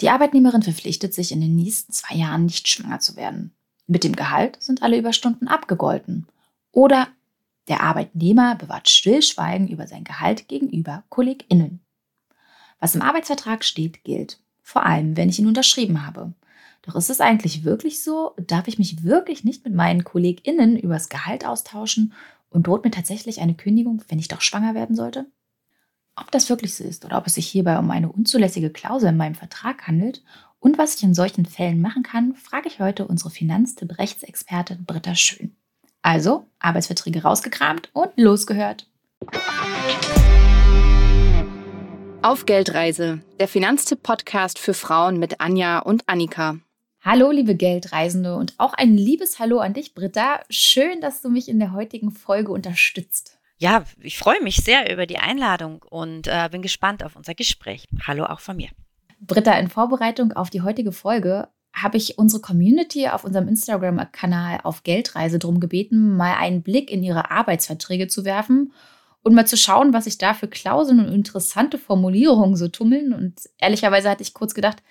[0.00, 3.54] Die Arbeitnehmerin verpflichtet sich in den nächsten zwei Jahren nicht schwanger zu werden.
[3.86, 6.26] Mit dem Gehalt sind alle Überstunden abgegolten.
[6.72, 7.08] Oder
[7.68, 11.80] der Arbeitnehmer bewahrt Stillschweigen über sein Gehalt gegenüber KollegInnen.
[12.78, 14.38] Was im Arbeitsvertrag steht, gilt.
[14.62, 16.34] Vor allem, wenn ich ihn unterschrieben habe.
[16.82, 18.32] Doch ist es eigentlich wirklich so?
[18.36, 22.12] Darf ich mich wirklich nicht mit meinen KollegInnen übers Gehalt austauschen
[22.50, 25.26] und droht mir tatsächlich eine Kündigung, wenn ich doch schwanger werden sollte?
[26.18, 29.18] Ob das wirklich so ist oder ob es sich hierbei um eine unzulässige Klausel in
[29.18, 30.22] meinem Vertrag handelt
[30.58, 35.54] und was ich in solchen Fällen machen kann, frage ich heute unsere Finanztipp-Rechtsexpertin Britta Schön.
[36.00, 38.88] Also, Arbeitsverträge rausgekramt und losgehört.
[42.22, 46.56] Auf Geldreise, der Finanztipp-Podcast für Frauen mit Anja und Annika.
[47.02, 50.40] Hallo, liebe Geldreisende und auch ein liebes Hallo an dich, Britta.
[50.48, 53.35] Schön, dass du mich in der heutigen Folge unterstützt.
[53.58, 57.86] Ja, ich freue mich sehr über die Einladung und äh, bin gespannt auf unser Gespräch.
[58.06, 58.68] Hallo auch von mir.
[59.20, 64.82] Britta, in Vorbereitung auf die heutige Folge habe ich unsere Community auf unserem Instagram-Kanal auf
[64.82, 68.72] Geldreise darum gebeten, mal einen Blick in ihre Arbeitsverträge zu werfen
[69.22, 73.12] und mal zu schauen, was sich da für Klauseln und interessante Formulierungen so tummeln.
[73.12, 74.82] Und ehrlicherweise hatte ich kurz gedacht,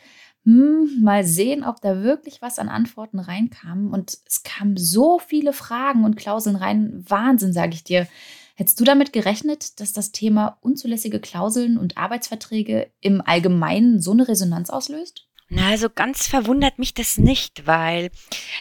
[0.43, 3.91] hm, mal sehen, ob da wirklich was an Antworten reinkam.
[3.91, 7.03] Und es kamen so viele Fragen und Klauseln rein.
[7.07, 8.07] Wahnsinn, sage ich dir.
[8.55, 14.27] Hättest du damit gerechnet, dass das Thema unzulässige Klauseln und Arbeitsverträge im Allgemeinen so eine
[14.27, 15.27] Resonanz auslöst?
[15.47, 18.09] Na, also ganz verwundert mich das nicht, weil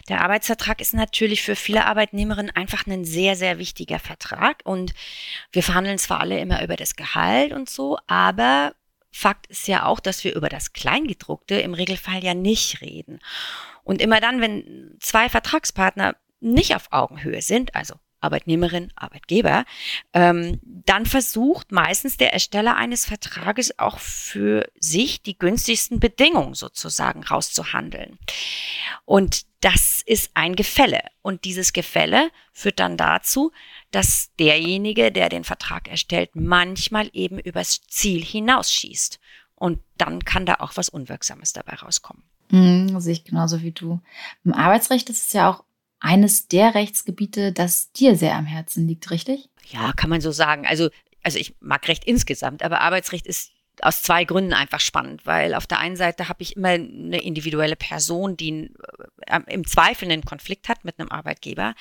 [0.09, 4.61] der Arbeitsvertrag ist natürlich für viele Arbeitnehmerinnen einfach ein sehr, sehr wichtiger Vertrag.
[4.65, 4.93] Und
[5.53, 8.75] wir verhandeln zwar alle immer über das Gehalt und so, aber
[9.11, 13.21] Fakt ist ja auch, dass wir über das Kleingedruckte im Regelfall ja nicht reden.
[13.85, 19.65] Und immer dann, wenn zwei Vertragspartner nicht auf Augenhöhe sind, also Arbeitnehmerin, Arbeitgeber,
[20.13, 27.23] ähm, dann versucht meistens der Ersteller eines Vertrages auch für sich die günstigsten Bedingungen sozusagen
[27.23, 28.19] rauszuhandeln.
[29.05, 31.01] Und das ist ein Gefälle.
[31.23, 33.53] Und dieses Gefälle führt dann dazu,
[33.91, 39.21] dass derjenige, der den Vertrag erstellt, manchmal eben übers Ziel hinausschießt.
[39.55, 42.23] Und dann kann da auch was Unwirksames dabei rauskommen.
[42.51, 44.01] Mhm, sehe ich genauso wie du.
[44.45, 45.65] Im Arbeitsrecht ist es ja auch
[46.05, 49.49] eines der Rechtsgebiete, das dir sehr am Herzen liegt, richtig?
[49.71, 50.67] Ja, kann man so sagen.
[50.67, 50.91] Also,
[51.23, 55.67] also ich mag Recht insgesamt, aber Arbeitsrecht ist aus zwei Gründen einfach spannend, weil auf
[55.67, 58.71] der einen Seite habe ich immer eine individuelle Person, die
[59.27, 61.75] äh, im Zweifel einen Konflikt hat mit einem Arbeitgeber.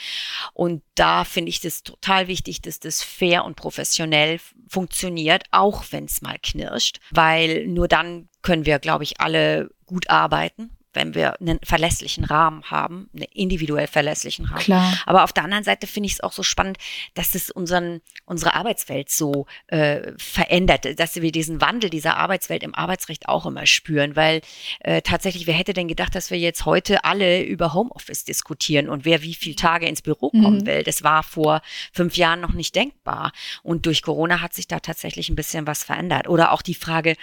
[0.53, 4.39] Und da finde ich das total wichtig, dass das fair und professionell
[4.69, 10.09] funktioniert, auch wenn es mal knirscht, weil nur dann können wir, glaube ich, alle gut
[10.09, 14.59] arbeiten wenn wir einen verlässlichen Rahmen haben, einen individuell verlässlichen Rahmen.
[14.59, 14.97] Klar.
[15.05, 16.77] Aber auf der anderen Seite finde ich es auch so spannend,
[17.13, 22.75] dass es unseren, unsere Arbeitswelt so äh, verändert, dass wir diesen Wandel dieser Arbeitswelt im
[22.75, 24.41] Arbeitsrecht auch immer spüren, weil
[24.79, 29.05] äh, tatsächlich, wer hätte denn gedacht, dass wir jetzt heute alle über Homeoffice diskutieren und
[29.05, 30.65] wer wie viele Tage ins Büro kommen mhm.
[30.65, 30.83] will.
[30.83, 31.61] Das war vor
[31.91, 33.31] fünf Jahren noch nicht denkbar.
[33.63, 36.27] Und durch Corona hat sich da tatsächlich ein bisschen was verändert.
[36.27, 37.15] Oder auch die Frage,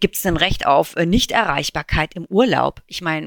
[0.00, 2.82] gibt es ein Recht auf äh, Nichterreichbarkeit im Urlaub?
[2.86, 3.17] Ich meine,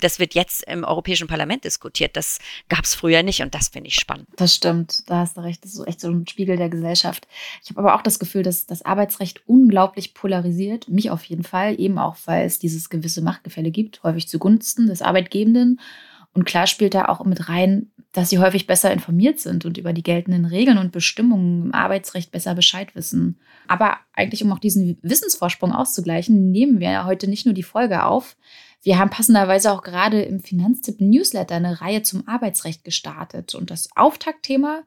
[0.00, 2.16] das wird jetzt im Europäischen Parlament diskutiert.
[2.16, 4.28] Das gab es früher nicht und das finde ich spannend.
[4.36, 5.64] Das stimmt, da hast du recht.
[5.64, 7.26] Das ist echt so ein Spiegel der Gesellschaft.
[7.62, 10.88] Ich habe aber auch das Gefühl, dass das Arbeitsrecht unglaublich polarisiert.
[10.88, 15.02] Mich auf jeden Fall, eben auch, weil es dieses gewisse Machtgefälle gibt, häufig zugunsten des
[15.02, 15.80] Arbeitgebenden.
[16.32, 19.92] Und klar spielt da auch mit rein, dass sie häufig besser informiert sind und über
[19.92, 23.38] die geltenden Regeln und Bestimmungen im Arbeitsrecht besser Bescheid wissen.
[23.68, 28.04] Aber eigentlich, um auch diesen Wissensvorsprung auszugleichen, nehmen wir ja heute nicht nur die Folge
[28.04, 28.36] auf,
[28.82, 33.54] wir haben passenderweise auch gerade im Finanztipp Newsletter eine Reihe zum Arbeitsrecht gestartet.
[33.54, 34.82] Und das Auftaktthema,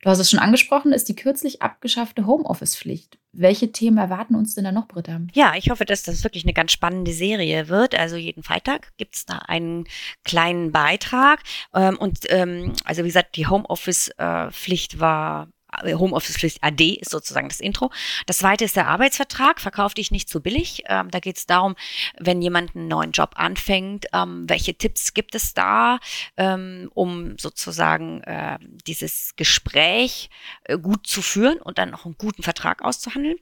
[0.00, 3.18] du hast es schon angesprochen, ist die kürzlich abgeschaffte Homeoffice-Pflicht.
[3.32, 5.22] Welche Themen erwarten uns denn da noch, Britta?
[5.32, 7.98] Ja, ich hoffe, dass das wirklich eine ganz spannende Serie wird.
[7.98, 9.86] Also jeden Freitag gibt es da einen
[10.22, 11.40] kleinen Beitrag.
[11.74, 15.48] Ähm, und ähm, also wie gesagt, die Homeoffice-Pflicht war
[15.82, 17.90] Homeoffice-Pflicht AD ist sozusagen das Intro.
[18.26, 19.60] Das zweite ist der Arbeitsvertrag.
[19.60, 20.84] Verkauf dich nicht zu billig.
[20.86, 21.76] Ähm, da geht es darum,
[22.18, 25.98] wenn jemand einen neuen Job anfängt, ähm, welche Tipps gibt es da,
[26.36, 30.30] ähm, um sozusagen äh, dieses Gespräch
[30.64, 33.36] äh, gut zu führen und dann noch einen guten Vertrag auszuhandeln.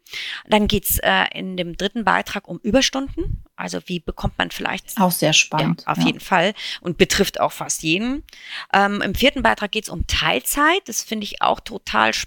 [0.49, 3.44] Dann geht es äh, in dem dritten Beitrag um Überstunden.
[3.56, 5.82] Also wie bekommt man vielleicht auch sehr spannend.
[5.82, 6.06] Ja, auf ja.
[6.06, 8.25] jeden Fall und betrifft auch fast jeden.
[8.72, 10.82] Ähm, Im vierten Beitrag geht es um Teilzeit.
[10.87, 12.19] Das finde ich auch total spannend,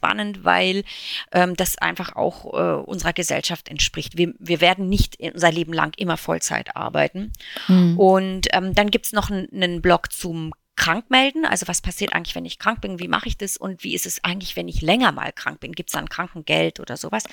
[0.44, 0.84] weil
[1.32, 4.18] ähm, das einfach auch äh, unserer Gesellschaft entspricht.
[4.18, 7.34] Wir, wir werden nicht unser Leben lang immer Vollzeit arbeiten.
[7.68, 8.00] Mhm.
[8.00, 11.46] Und ähm, dann gibt es noch einen, einen Blog zum krank melden.
[11.46, 13.00] Also was passiert eigentlich, wenn ich krank bin?
[13.00, 13.58] Wie mache ich das?
[13.58, 15.74] Und wie ist es eigentlich, wenn ich länger mal krank bin?
[15.74, 17.24] Gibt es dann Krankengeld oder sowas?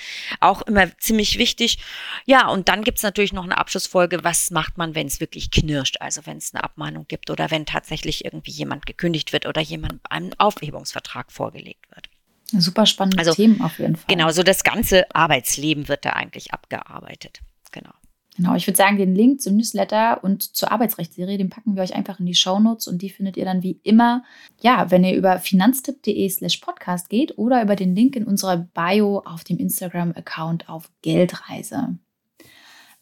[0.40, 1.78] Auch immer ziemlich wichtig.
[2.26, 4.24] Ja, und dann gibt es natürlich noch eine Abschlussfolge.
[4.24, 5.96] Was macht man, wenn es wirklich knirscht?
[6.00, 10.00] Also wenn es eine Abmahnung gibt oder wenn tatsächlich irgendwie jemand gekündigt wird oder jemand
[10.10, 12.08] einem Aufhebungsvertrag vorgelegt wird.
[12.58, 14.14] Super spannende also, Themen auf jeden Fall.
[14.14, 17.40] Genau, so das ganze Arbeitsleben wird da eigentlich abgearbeitet.
[17.72, 17.90] Genau.
[18.36, 21.94] Genau, ich würde sagen, den Link zum Newsletter und zur Arbeitsrechtsserie, den packen wir euch
[21.94, 24.24] einfach in die Shownotes und die findet ihr dann wie immer,
[24.62, 29.18] ja, wenn ihr über finanztipp.de slash podcast geht oder über den Link in unserer Bio
[29.26, 31.98] auf dem Instagram-Account auf Geldreise.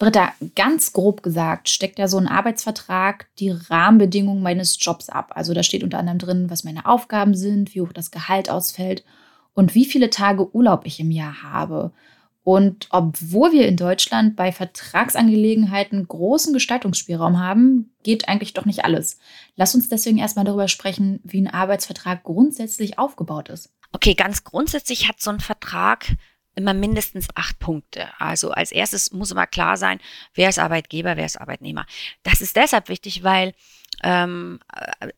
[0.00, 5.32] Britta, ganz grob gesagt, steckt ja so ein Arbeitsvertrag die Rahmenbedingungen meines Jobs ab.
[5.34, 9.04] Also da steht unter anderem drin, was meine Aufgaben sind, wie hoch das Gehalt ausfällt
[9.58, 11.90] und wie viele Tage Urlaub ich im Jahr habe.
[12.44, 19.18] Und obwohl wir in Deutschland bei Vertragsangelegenheiten großen Gestaltungsspielraum haben, geht eigentlich doch nicht alles.
[19.56, 23.72] Lass uns deswegen erstmal darüber sprechen, wie ein Arbeitsvertrag grundsätzlich aufgebaut ist.
[23.90, 26.06] Okay, ganz grundsätzlich hat so ein Vertrag
[26.54, 28.06] immer mindestens acht Punkte.
[28.18, 29.98] Also als erstes muss immer klar sein,
[30.34, 31.84] wer ist Arbeitgeber, wer ist Arbeitnehmer.
[32.22, 33.54] Das ist deshalb wichtig, weil
[34.04, 34.60] ähm,
[35.00, 35.08] äh,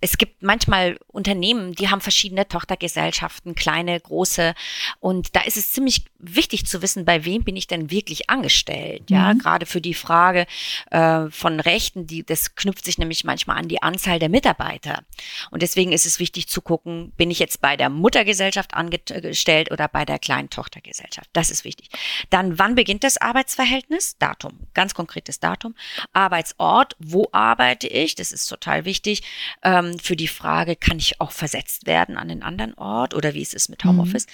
[0.00, 4.54] es gibt manchmal Unternehmen, die haben verschiedene Tochtergesellschaften, kleine, große.
[5.00, 9.10] Und da ist es ziemlich wichtig zu wissen, bei wem bin ich denn wirklich angestellt.
[9.10, 9.38] Ja, mhm.
[9.38, 10.46] gerade für die Frage
[10.90, 15.02] äh, von Rechten, die, das knüpft sich nämlich manchmal an die Anzahl der Mitarbeiter.
[15.50, 19.88] Und deswegen ist es wichtig zu gucken, bin ich jetzt bei der Muttergesellschaft angestellt oder
[19.88, 21.28] bei der kleinen Tochtergesellschaft.
[21.32, 21.88] Das ist wichtig.
[22.30, 24.18] Dann, wann beginnt das Arbeitsverhältnis?
[24.18, 24.60] Datum.
[24.74, 25.74] Ganz konkretes Datum.
[26.12, 26.96] Arbeitsort.
[26.98, 28.14] Wo arbeite ich?
[28.14, 29.22] Das ist total wichtig
[29.62, 33.42] ähm, für die Frage, kann ich auch versetzt werden an einen anderen Ort oder wie
[33.42, 34.26] ist es mit Homeoffice?
[34.26, 34.30] Mhm.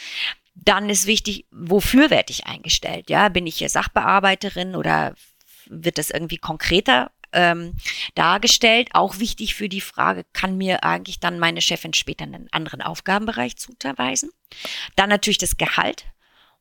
[0.54, 3.08] Dann ist wichtig, wofür werde ich eingestellt?
[3.08, 5.14] Ja, bin ich hier Sachbearbeiterin oder
[5.66, 7.74] wird das irgendwie konkreter ähm,
[8.14, 8.90] dargestellt.
[8.92, 13.56] Auch wichtig für die Frage, kann mir eigentlich dann meine Chefin später einen anderen Aufgabenbereich
[13.56, 14.30] zuweisen?
[14.96, 16.04] Dann natürlich das Gehalt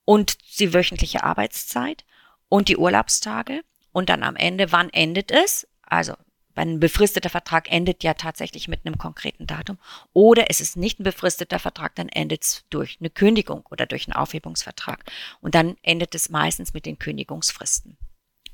[0.05, 2.05] und die wöchentliche Arbeitszeit
[2.49, 3.61] und die Urlaubstage.
[3.91, 5.67] Und dann am Ende, wann endet es?
[5.81, 6.15] Also
[6.55, 9.77] ein befristeter Vertrag endet ja tatsächlich mit einem konkreten Datum.
[10.13, 14.07] Oder es ist nicht ein befristeter Vertrag, dann endet es durch eine Kündigung oder durch
[14.07, 15.03] einen Aufhebungsvertrag.
[15.41, 17.97] Und dann endet es meistens mit den Kündigungsfristen.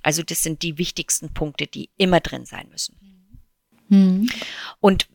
[0.04, 2.98] Also das sind die wichtigsten Punkte, die immer drin sein müssen.
[3.90, 4.30] Mhm.
[4.80, 5.08] Und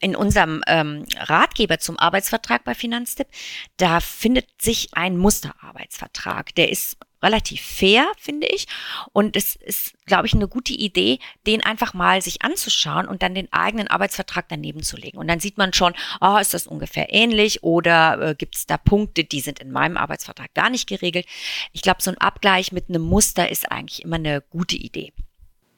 [0.00, 3.28] in unserem ähm, Ratgeber zum Arbeitsvertrag bei Finanztipp,
[3.76, 6.54] da findet sich ein Musterarbeitsvertrag.
[6.54, 8.66] Der ist relativ fair, finde ich.
[9.12, 13.34] Und es ist, glaube ich, eine gute Idee, den einfach mal sich anzuschauen und dann
[13.34, 15.18] den eigenen Arbeitsvertrag daneben zu legen.
[15.18, 18.76] Und dann sieht man schon, oh, ist das ungefähr ähnlich oder äh, gibt es da
[18.76, 21.26] Punkte, die sind in meinem Arbeitsvertrag gar nicht geregelt.
[21.72, 25.12] Ich glaube, so ein Abgleich mit einem Muster ist eigentlich immer eine gute Idee.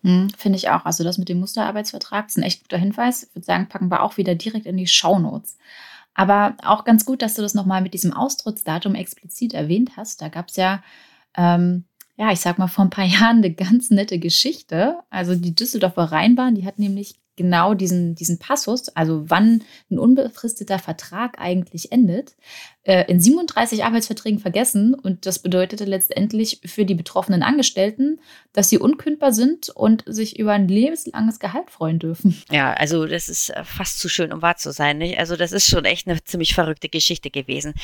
[0.02, 0.84] Hm, Finde ich auch.
[0.84, 3.22] Also das mit dem Musterarbeitsvertrag ist ein echt guter Hinweis.
[3.22, 5.56] Ich würde sagen, packen wir auch wieder direkt in die Shownotes.
[6.14, 10.20] Aber auch ganz gut, dass du das nochmal mit diesem Austrittsdatum explizit erwähnt hast.
[10.20, 10.82] Da gab es ja,
[11.36, 11.84] ähm,
[12.16, 14.98] ja, ich sag mal, vor ein paar Jahren eine ganz nette Geschichte.
[15.10, 20.78] Also die Düsseldorfer Rheinbahn, die hat nämlich genau diesen, diesen Passus, also wann ein unbefristeter
[20.78, 22.36] Vertrag eigentlich endet,
[22.84, 24.94] äh, in 37 Arbeitsverträgen vergessen.
[24.94, 28.20] Und das bedeutete letztendlich für die betroffenen Angestellten,
[28.52, 32.42] dass sie unkündbar sind und sich über ein lebenslanges Gehalt freuen dürfen.
[32.50, 34.98] Ja, also das ist äh, fast zu schön, um wahr zu sein.
[34.98, 35.18] Nicht?
[35.18, 37.74] Also das ist schon echt eine ziemlich verrückte Geschichte gewesen.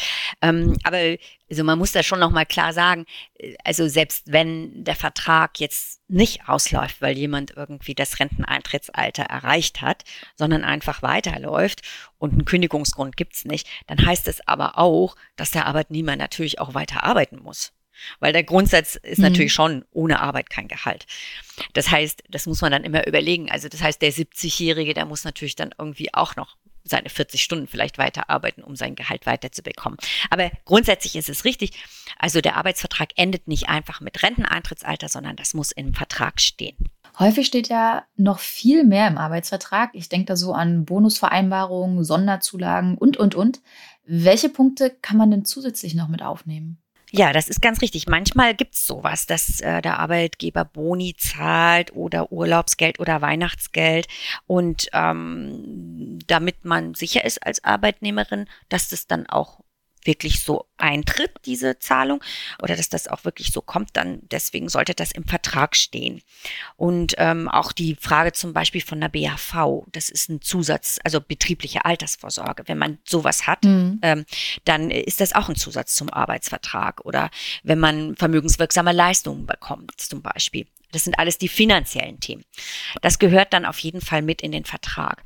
[0.43, 1.17] Ähm, aber
[1.51, 3.07] also man muss da schon nochmal klar sagen,
[3.39, 9.83] äh, also selbst wenn der Vertrag jetzt nicht ausläuft, weil jemand irgendwie das Renteneintrittsalter erreicht
[9.83, 10.05] hat,
[10.37, 11.83] sondern einfach weiterläuft
[12.19, 16.75] und einen Kündigungsgrund gibt's nicht, dann heißt es aber auch, dass der Arbeitnehmer natürlich auch
[16.75, 17.73] weiter arbeiten muss.
[18.21, 19.25] Weil der Grundsatz ist mhm.
[19.25, 21.07] natürlich schon ohne Arbeit kein Gehalt.
[21.73, 23.51] Das heißt, das muss man dann immer überlegen.
[23.51, 27.67] Also das heißt, der 70-Jährige, der muss natürlich dann irgendwie auch noch seine 40 Stunden
[27.67, 29.99] vielleicht weiter arbeiten, um sein Gehalt weiterzubekommen.
[30.31, 31.73] Aber grundsätzlich ist es richtig.
[32.19, 36.77] Also der Arbeitsvertrag endet nicht einfach mit Renteneintrittsalter, sondern das muss im Vertrag stehen.
[37.19, 39.91] Häufig steht ja noch viel mehr im Arbeitsvertrag.
[39.95, 43.61] Ich denke da so an Bonusvereinbarungen, Sonderzulagen und, und, und.
[44.07, 46.79] Welche Punkte kann man denn zusätzlich noch mit aufnehmen?
[47.11, 48.07] Ja, das ist ganz richtig.
[48.07, 54.07] Manchmal gibt es sowas, dass äh, der Arbeitgeber Boni zahlt oder Urlaubsgeld oder Weihnachtsgeld.
[54.47, 59.61] Und ähm, damit man sicher ist als Arbeitnehmerin, dass das dann auch
[60.09, 62.25] wirklich so eintritt, diese Zahlung,
[62.61, 66.23] oder dass das auch wirklich so kommt, dann deswegen sollte das im Vertrag stehen.
[66.77, 71.21] Und ähm, auch die Frage zum Beispiel von der BAV, das ist ein Zusatz, also
[71.21, 72.65] betriebliche Altersvorsorge.
[72.67, 74.01] Wenn man sowas hat, mhm.
[74.03, 74.25] ähm,
[74.65, 77.05] dann ist das auch ein Zusatz zum Arbeitsvertrag.
[77.05, 77.31] Oder
[77.63, 80.67] wenn man vermögenswirksame Leistungen bekommt, zum Beispiel.
[80.93, 82.45] Das sind alles die finanziellen Themen.
[83.03, 85.23] Das gehört dann auf jeden Fall mit in den Vertrag.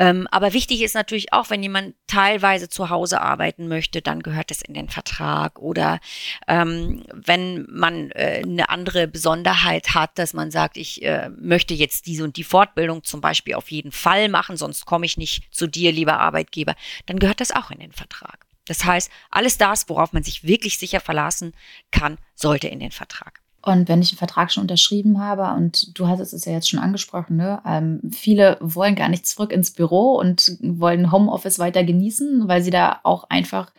[0.00, 4.50] Ähm, aber wichtig ist natürlich auch, wenn jemand teilweise zu Hause arbeiten möchte, dann gehört
[4.50, 5.60] es in den Vertrag.
[5.60, 6.00] Oder
[6.48, 12.06] ähm, wenn man äh, eine andere Besonderheit hat, dass man sagt, ich äh, möchte jetzt
[12.06, 15.68] diese und die Fortbildung zum Beispiel auf jeden Fall machen, sonst komme ich nicht zu
[15.68, 16.74] dir, lieber Arbeitgeber,
[17.06, 18.46] dann gehört das auch in den Vertrag.
[18.66, 21.52] Das heißt, alles das, worauf man sich wirklich sicher verlassen
[21.92, 23.40] kann, sollte in den Vertrag.
[23.66, 26.78] Und wenn ich einen Vertrag schon unterschrieben habe, und du hattest es ja jetzt schon
[26.78, 32.46] angesprochen, ne, ähm, viele wollen gar nicht zurück ins Büro und wollen Homeoffice weiter genießen,
[32.46, 33.72] weil sie da auch einfach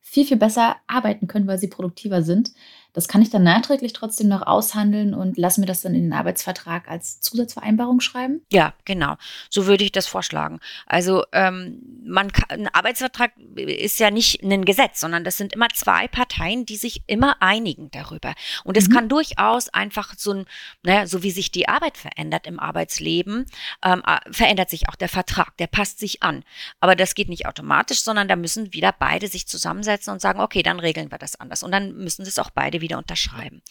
[0.00, 2.52] viel, viel besser arbeiten können, weil sie produktiver sind.
[2.94, 6.12] Das kann ich dann nachträglich trotzdem noch aushandeln und lass mir das dann in den
[6.12, 8.40] Arbeitsvertrag als Zusatzvereinbarung schreiben?
[8.52, 9.16] Ja, genau.
[9.50, 10.60] So würde ich das vorschlagen.
[10.86, 15.68] Also ähm, man kann, ein Arbeitsvertrag ist ja nicht ein Gesetz, sondern das sind immer
[15.74, 18.34] zwei Parteien, die sich immer einigen darüber.
[18.62, 18.92] Und es mhm.
[18.92, 20.44] kann durchaus einfach so ein,
[20.84, 23.46] naja, so wie sich die Arbeit verändert im Arbeitsleben,
[23.84, 26.44] ähm, äh, verändert sich auch der Vertrag, der passt sich an.
[26.78, 30.62] Aber das geht nicht automatisch, sondern da müssen wieder beide sich zusammensetzen und sagen, okay,
[30.62, 31.64] dann regeln wir das anders.
[31.64, 33.62] Und dann müssen es auch beide wieder unterschreiben.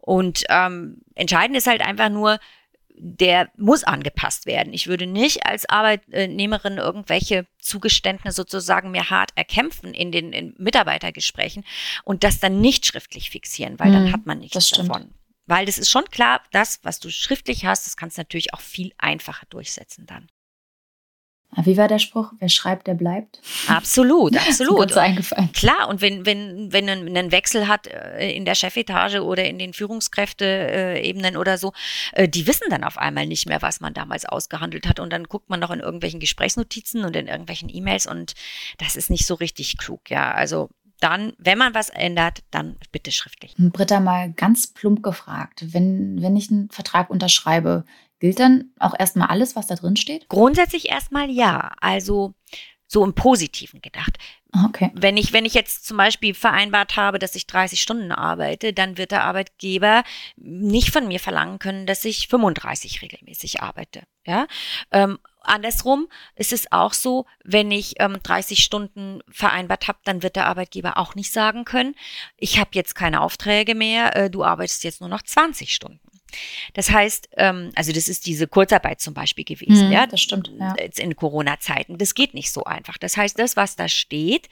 [0.00, 2.38] Und ähm, entscheidend ist halt einfach nur,
[3.02, 4.74] der muss angepasst werden.
[4.74, 11.64] Ich würde nicht als Arbeitnehmerin irgendwelche Zugeständnisse sozusagen mir hart erkämpfen in den in Mitarbeitergesprächen
[12.04, 15.14] und das dann nicht schriftlich fixieren, weil dann mhm, hat man nichts davon.
[15.46, 18.60] Weil das ist schon klar, das, was du schriftlich hast, das kannst du natürlich auch
[18.60, 20.28] viel einfacher durchsetzen dann.
[21.56, 22.32] Ah, wie war der Spruch?
[22.38, 23.40] Wer schreibt, der bleibt.
[23.66, 24.90] Absolut, absolut.
[24.90, 25.50] Ist eingefallen.
[25.52, 29.58] Klar, und wenn, wenn, wenn ein, ein Wechsel hat äh, in der Chefetage oder in
[29.58, 31.72] den Führungskräfteebenen oder so,
[32.12, 35.00] äh, die wissen dann auf einmal nicht mehr, was man damals ausgehandelt hat.
[35.00, 38.34] Und dann guckt man noch in irgendwelchen Gesprächsnotizen und in irgendwelchen E-Mails und
[38.78, 40.30] das ist nicht so richtig klug, ja.
[40.32, 43.54] Also dann, wenn man was ändert, dann bitte schriftlich.
[43.56, 47.84] Britta, mal ganz plump gefragt, wenn, wenn ich einen Vertrag unterschreibe,
[48.20, 50.28] Gilt dann auch erstmal alles, was da drin steht?
[50.28, 51.72] Grundsätzlich erstmal ja.
[51.80, 52.34] Also
[52.86, 54.18] so im Positiven gedacht.
[54.66, 54.90] Okay.
[54.94, 58.98] Wenn ich, wenn ich jetzt zum Beispiel vereinbart habe, dass ich 30 Stunden arbeite, dann
[58.98, 60.02] wird der Arbeitgeber
[60.36, 64.02] nicht von mir verlangen können, dass ich 35 regelmäßig arbeite.
[64.26, 64.48] Ja.
[64.90, 70.34] Ähm, andersrum ist es auch so, wenn ich ähm, 30 Stunden vereinbart habe, dann wird
[70.34, 71.94] der Arbeitgeber auch nicht sagen können,
[72.36, 76.00] ich habe jetzt keine Aufträge mehr, äh, du arbeitest jetzt nur noch 20 Stunden.
[76.74, 80.06] Das heißt, ähm, also das ist diese Kurzarbeit zum Beispiel gewesen, hm, ja.
[80.06, 80.50] Das stimmt.
[80.58, 80.74] Ja.
[80.78, 81.98] Jetzt in Corona-Zeiten.
[81.98, 82.98] Das geht nicht so einfach.
[82.98, 84.48] Das heißt, das, was da steht,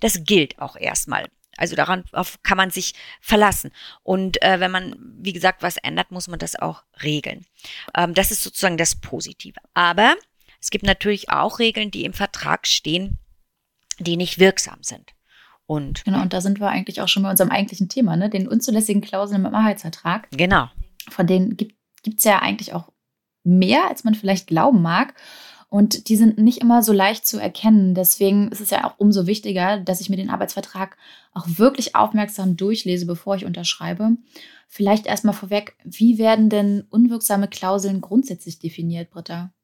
[0.00, 1.26] das gilt auch erstmal.
[1.56, 2.04] Also daran
[2.42, 3.72] kann man sich verlassen.
[4.02, 7.44] Und äh, wenn man, wie gesagt, was ändert, muss man das auch regeln.
[7.94, 9.60] Ähm, das ist sozusagen das Positive.
[9.74, 10.14] Aber
[10.60, 13.18] es gibt natürlich auch Regeln, die im Vertrag stehen,
[13.98, 15.12] die nicht wirksam sind.
[15.66, 18.30] Und genau, und da sind wir eigentlich auch schon bei unserem eigentlichen Thema, ne?
[18.30, 20.28] den unzulässigen Klauseln im Arbeitsvertrag.
[20.30, 20.68] Genau
[21.10, 21.74] von denen gibt
[22.18, 22.92] es ja eigentlich auch
[23.44, 25.14] mehr, als man vielleicht glauben mag.
[25.68, 27.94] Und die sind nicht immer so leicht zu erkennen.
[27.94, 30.98] Deswegen ist es ja auch umso wichtiger, dass ich mir den Arbeitsvertrag
[31.32, 34.18] auch wirklich aufmerksam durchlese, bevor ich unterschreibe.
[34.68, 39.54] Vielleicht erstmal vorweg, wie werden denn unwirksame Klauseln grundsätzlich definiert, Britta?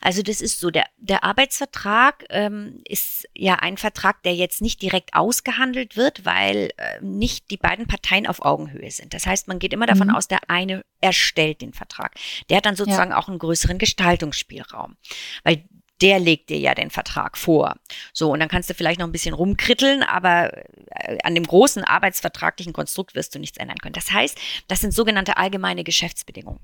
[0.00, 4.80] Also das ist so, der, der Arbeitsvertrag ähm, ist ja ein Vertrag, der jetzt nicht
[4.82, 9.14] direkt ausgehandelt wird, weil äh, nicht die beiden Parteien auf Augenhöhe sind.
[9.14, 10.14] Das heißt, man geht immer davon mhm.
[10.14, 12.14] aus, der eine erstellt den Vertrag.
[12.48, 13.18] Der hat dann sozusagen ja.
[13.18, 14.96] auch einen größeren Gestaltungsspielraum,
[15.44, 15.64] weil
[16.00, 17.76] der legt dir ja den Vertrag vor.
[18.12, 20.56] So, und dann kannst du vielleicht noch ein bisschen rumkritteln, aber
[20.90, 23.94] äh, an dem großen arbeitsvertraglichen Konstrukt wirst du nichts ändern können.
[23.94, 24.38] Das heißt,
[24.68, 26.60] das sind sogenannte allgemeine Geschäftsbedingungen.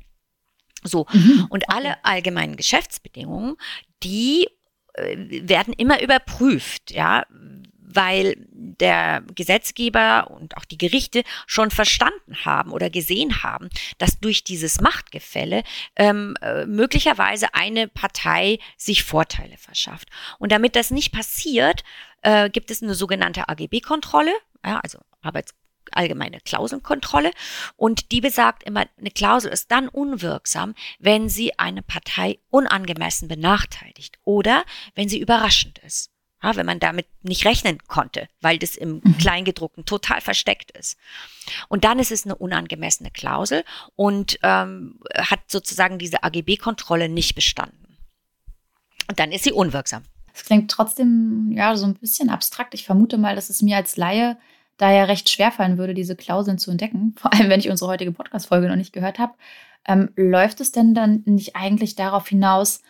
[0.85, 1.07] So.
[1.13, 1.47] Mhm.
[1.49, 3.57] Und alle allgemeinen Geschäftsbedingungen,
[4.03, 4.49] die
[4.95, 7.25] äh, werden immer überprüft, ja,
[7.95, 14.43] weil der Gesetzgeber und auch die Gerichte schon verstanden haben oder gesehen haben, dass durch
[14.45, 15.63] dieses Machtgefälle
[15.97, 20.09] ähm, äh, möglicherweise eine Partei sich Vorteile verschafft.
[20.39, 21.85] Und damit das nicht passiert,
[22.23, 24.33] äh, gibt es eine sogenannte AGB-Kontrolle,
[24.65, 25.55] ja, also Arbeits
[25.93, 27.31] allgemeine Klauselkontrolle
[27.77, 34.19] und die besagt immer, eine Klausel ist dann unwirksam, wenn sie eine Partei unangemessen benachteiligt
[34.25, 34.65] oder
[34.95, 36.11] wenn sie überraschend ist.
[36.43, 39.17] Ja, wenn man damit nicht rechnen konnte, weil das im mhm.
[39.17, 40.99] Kleingedruckten total versteckt ist.
[41.69, 43.65] Und dann ist es eine unangemessene Klausel
[43.97, 47.97] und ähm, hat sozusagen diese AGB-Kontrolle nicht bestanden.
[49.09, 50.05] Und dann ist sie unwirksam.
[50.35, 52.75] Es klingt trotzdem ja so ein bisschen abstrakt.
[52.75, 54.37] Ich vermute mal, dass es mir als Laie
[54.77, 58.13] da ja recht schwerfallen würde, diese Klauseln zu entdecken, vor allem wenn ich unsere heutige
[58.13, 59.35] Podcast-Folge noch nicht gehört habe,
[59.87, 62.83] ähm, läuft es denn dann nicht eigentlich darauf hinaus,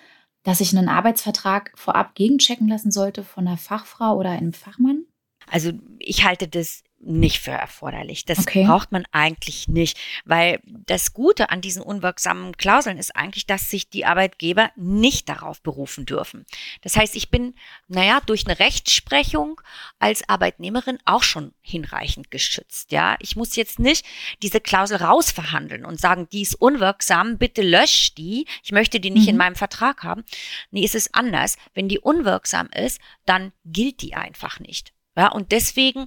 [0.45, 5.05] dass ich einen Arbeitsvertrag vorab gegenchecken lassen sollte von einer Fachfrau oder einem Fachmann?
[5.51, 8.25] Also ich halte das nicht für erforderlich.
[8.25, 8.65] Das Okay.
[8.67, 13.89] braucht man eigentlich nicht, weil das Gute an diesen unwirksamen Klauseln ist eigentlich, dass sich
[13.91, 16.47] die Arbeitgeber nicht darauf berufen dürfen.
[16.83, 17.55] Das heißt, ich bin,
[17.89, 19.61] naja, durch eine Rechtsprechung
[19.99, 22.93] als Arbeitnehmerin auch schon hinreichend geschützt.
[22.93, 24.05] Ja, ich muss jetzt nicht
[24.43, 28.47] diese Klausel rausverhandeln und sagen, die ist unwirksam, bitte lösch die.
[28.63, 29.39] Ich möchte die nicht in Mhm.
[29.39, 30.25] meinem Vertrag haben.
[30.71, 31.57] Nee, es ist anders.
[31.75, 34.93] Wenn die unwirksam ist, dann gilt die einfach nicht.
[35.17, 36.07] Ja, und deswegen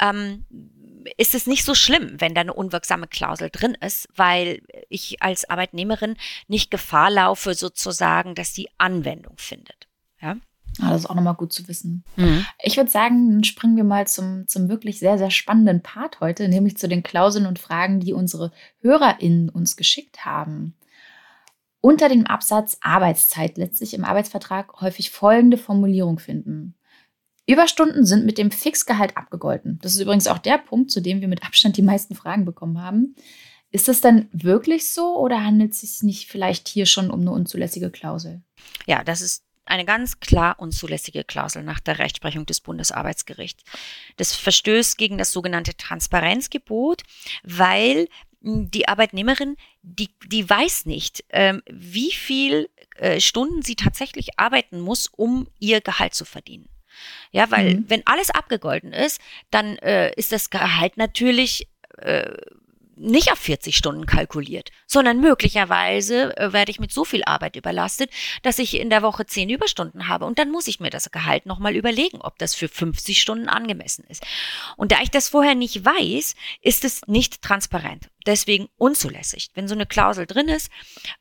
[0.00, 0.44] ähm,
[1.16, 5.48] ist es nicht so schlimm, wenn da eine unwirksame Klausel drin ist, weil ich als
[5.48, 6.16] Arbeitnehmerin
[6.48, 9.88] nicht Gefahr laufe, sozusagen, dass die Anwendung findet.
[10.20, 10.36] Ja.
[10.80, 12.04] Ah, das ist auch nochmal gut zu wissen.
[12.62, 16.48] Ich würde sagen, dann springen wir mal zum, zum wirklich sehr, sehr spannenden Part heute,
[16.48, 20.76] nämlich zu den Klauseln und Fragen, die unsere HörerInnen uns geschickt haben.
[21.80, 26.74] Unter dem Absatz Arbeitszeit lässt sich im Arbeitsvertrag häufig folgende Formulierung finden.
[27.48, 29.78] Überstunden sind mit dem Fixgehalt abgegolten.
[29.80, 32.82] Das ist übrigens auch der Punkt, zu dem wir mit Abstand die meisten Fragen bekommen
[32.82, 33.16] haben.
[33.70, 37.30] Ist das denn wirklich so oder handelt es sich nicht vielleicht hier schon um eine
[37.30, 38.42] unzulässige Klausel?
[38.86, 43.64] Ja, das ist eine ganz klar unzulässige Klausel nach der Rechtsprechung des Bundesarbeitsgerichts.
[44.18, 47.02] Das verstößt gegen das sogenannte Transparenzgebot,
[47.44, 48.08] weil
[48.40, 55.08] die Arbeitnehmerin, die, die weiß nicht, ähm, wie viel äh, Stunden sie tatsächlich arbeiten muss,
[55.08, 56.68] um ihr Gehalt zu verdienen.
[57.32, 57.84] Ja, weil Mhm.
[57.88, 62.32] wenn alles abgegolten ist, dann äh, ist das Gehalt natürlich äh,
[63.00, 68.10] nicht auf 40 Stunden kalkuliert, sondern möglicherweise äh, werde ich mit so viel Arbeit überlastet,
[68.42, 71.46] dass ich in der Woche 10 Überstunden habe und dann muss ich mir das Gehalt
[71.46, 74.24] nochmal überlegen, ob das für 50 Stunden angemessen ist.
[74.76, 78.08] Und da ich das vorher nicht weiß, ist es nicht transparent.
[78.28, 79.48] Deswegen unzulässig.
[79.54, 80.68] Wenn so eine Klausel drin ist,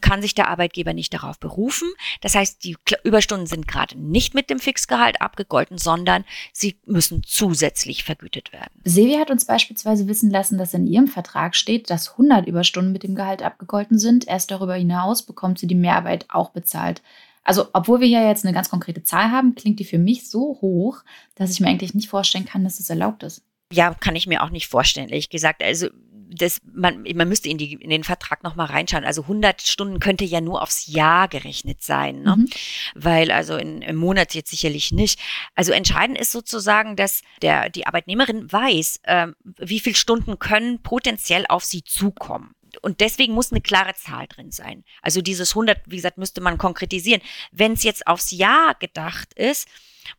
[0.02, 1.88] kann sich der Arbeitgeber nicht darauf berufen.
[2.20, 8.04] Das heißt, die Überstunden sind gerade nicht mit dem Fixgehalt abgegolten, sondern sie müssen zusätzlich
[8.04, 8.82] vergütet werden.
[8.84, 13.04] Sevi hat uns beispielsweise wissen lassen, dass in ihrem Vertrag steht, dass 100 Überstunden mit
[13.04, 14.28] dem Gehalt abgegolten sind.
[14.28, 17.02] Erst darüber hinaus bekommt sie die Mehrarbeit auch bezahlt.
[17.46, 20.58] Also, obwohl wir ja jetzt eine ganz konkrete Zahl haben, klingt die für mich so
[20.60, 23.44] hoch, dass ich mir eigentlich nicht vorstellen kann, dass es erlaubt ist.
[23.72, 25.64] Ja, kann ich mir auch nicht vorstellen, ehrlich gesagt.
[25.64, 25.88] Also
[26.30, 29.06] das, man, man müsste in, die, in den Vertrag nochmal reinschauen.
[29.06, 32.36] Also 100 Stunden könnte ja nur aufs Jahr gerechnet sein, ne?
[32.38, 32.50] Mhm.
[32.96, 35.20] weil also in, im Monat jetzt sicherlich nicht.
[35.56, 41.46] Also entscheidend ist sozusagen, dass der, die Arbeitnehmerin weiß, ähm, wie viele Stunden können potenziell
[41.48, 42.54] auf sie zukommen.
[42.82, 44.84] Und deswegen muss eine klare Zahl drin sein.
[45.02, 47.22] Also dieses 100, wie gesagt, müsste man konkretisieren.
[47.52, 49.68] Wenn es jetzt aufs Jahr gedacht ist,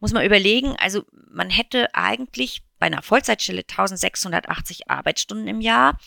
[0.00, 5.98] muss man überlegen, also man hätte eigentlich bei einer Vollzeitstelle 1680 Arbeitsstunden im Jahr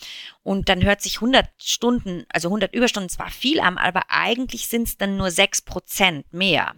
[0.42, 4.88] und dann hört sich 100 Stunden, also 100 Überstunden zwar viel an, aber eigentlich sind
[4.88, 6.74] es dann nur 6 Prozent mehr.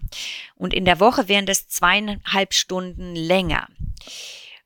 [0.57, 3.69] Und in der Woche wären das zweieinhalb Stunden länger.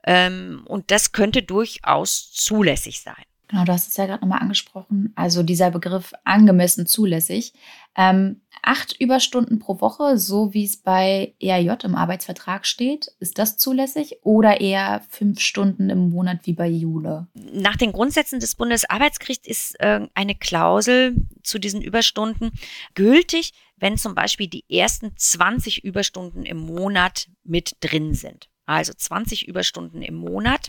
[0.04, 3.24] Ähm, und das könnte durchaus zulässig sein.
[3.48, 5.12] Genau, du hast es ja gerade nochmal angesprochen.
[5.16, 7.54] Also dieser Begriff angemessen zulässig.
[7.96, 13.56] Ähm, acht Überstunden pro Woche, so wie es bei ERJ im Arbeitsvertrag steht, ist das
[13.56, 14.18] zulässig?
[14.22, 17.28] Oder eher fünf Stunden im Monat wie bei Jule?
[17.34, 22.50] Nach den Grundsätzen des Bundesarbeitsgerichts ist äh, eine Klausel zu diesen Überstunden
[22.94, 28.50] gültig, wenn zum Beispiel die ersten 20 Überstunden im Monat mit drin sind.
[28.66, 30.68] Also 20 Überstunden im Monat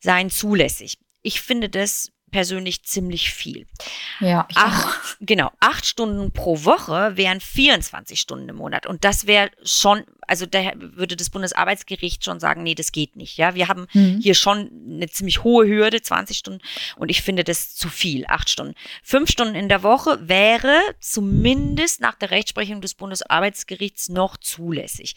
[0.00, 0.98] seien zulässig.
[1.22, 3.66] Ich finde das persönlich ziemlich viel.
[4.20, 4.46] Ja.
[4.54, 8.86] Acht, genau, acht Stunden pro Woche wären 24 Stunden im Monat.
[8.86, 13.36] Und das wäre schon, also da würde das Bundesarbeitsgericht schon sagen, nee, das geht nicht.
[13.36, 14.20] Ja, wir haben Mhm.
[14.22, 16.60] hier schon eine ziemlich hohe Hürde, 20 Stunden.
[16.96, 18.74] Und ich finde das zu viel, acht Stunden.
[19.02, 25.16] Fünf Stunden in der Woche wäre zumindest nach der Rechtsprechung des Bundesarbeitsgerichts noch zulässig.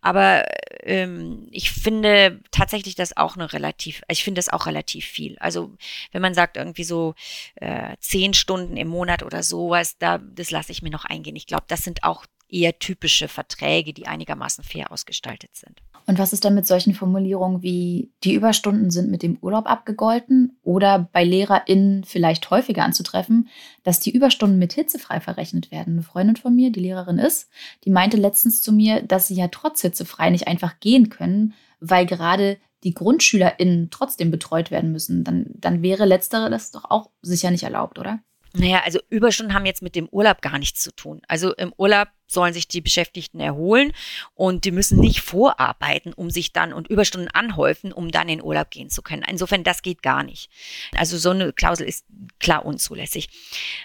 [0.00, 0.44] Aber
[0.82, 5.38] ähm, ich finde tatsächlich das auch eine relativ, ich finde das auch relativ viel.
[5.38, 5.72] Also
[6.12, 7.14] wenn man sagt irgendwie so
[7.56, 11.36] äh, zehn Stunden im Monat oder sowas, da das lasse ich mir noch eingehen.
[11.36, 15.80] Ich glaube, das sind auch eher typische Verträge, die einigermaßen fair ausgestaltet sind.
[16.06, 20.58] Und was ist dann mit solchen Formulierungen wie die Überstunden sind mit dem Urlaub abgegolten
[20.62, 23.48] oder bei LehrerInnen vielleicht häufiger anzutreffen,
[23.82, 25.94] dass die Überstunden mit hitzefrei verrechnet werden?
[25.94, 27.50] Eine Freundin von mir, die Lehrerin ist,
[27.84, 32.06] die meinte letztens zu mir, dass sie ja trotz hitzefrei nicht einfach gehen können, weil
[32.06, 35.24] gerade die GrundschülerInnen trotzdem betreut werden müssen.
[35.24, 38.20] Dann, dann wäre letztere das doch auch sicher nicht erlaubt, oder?
[38.58, 41.22] Naja, also Überstunden haben jetzt mit dem Urlaub gar nichts zu tun.
[41.28, 43.92] Also im Urlaub sollen sich die Beschäftigten erholen
[44.34, 48.70] und die müssen nicht vorarbeiten, um sich dann und Überstunden anhäufen, um dann in Urlaub
[48.70, 49.24] gehen zu können.
[49.28, 50.50] Insofern, das geht gar nicht.
[50.94, 52.04] Also so eine Klausel ist
[52.38, 53.30] klar unzulässig.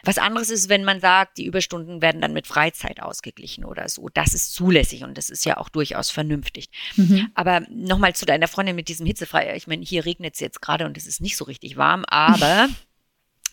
[0.03, 4.09] Was anderes ist, wenn man sagt, die Überstunden werden dann mit Freizeit ausgeglichen oder so.
[4.13, 6.69] Das ist zulässig und das ist ja auch durchaus vernünftig.
[6.97, 7.29] Mhm.
[7.36, 9.55] Aber nochmal zu deiner Freundin mit diesem Hitzefrei.
[9.55, 12.67] Ich meine, hier regnet es jetzt gerade und es ist nicht so richtig warm, aber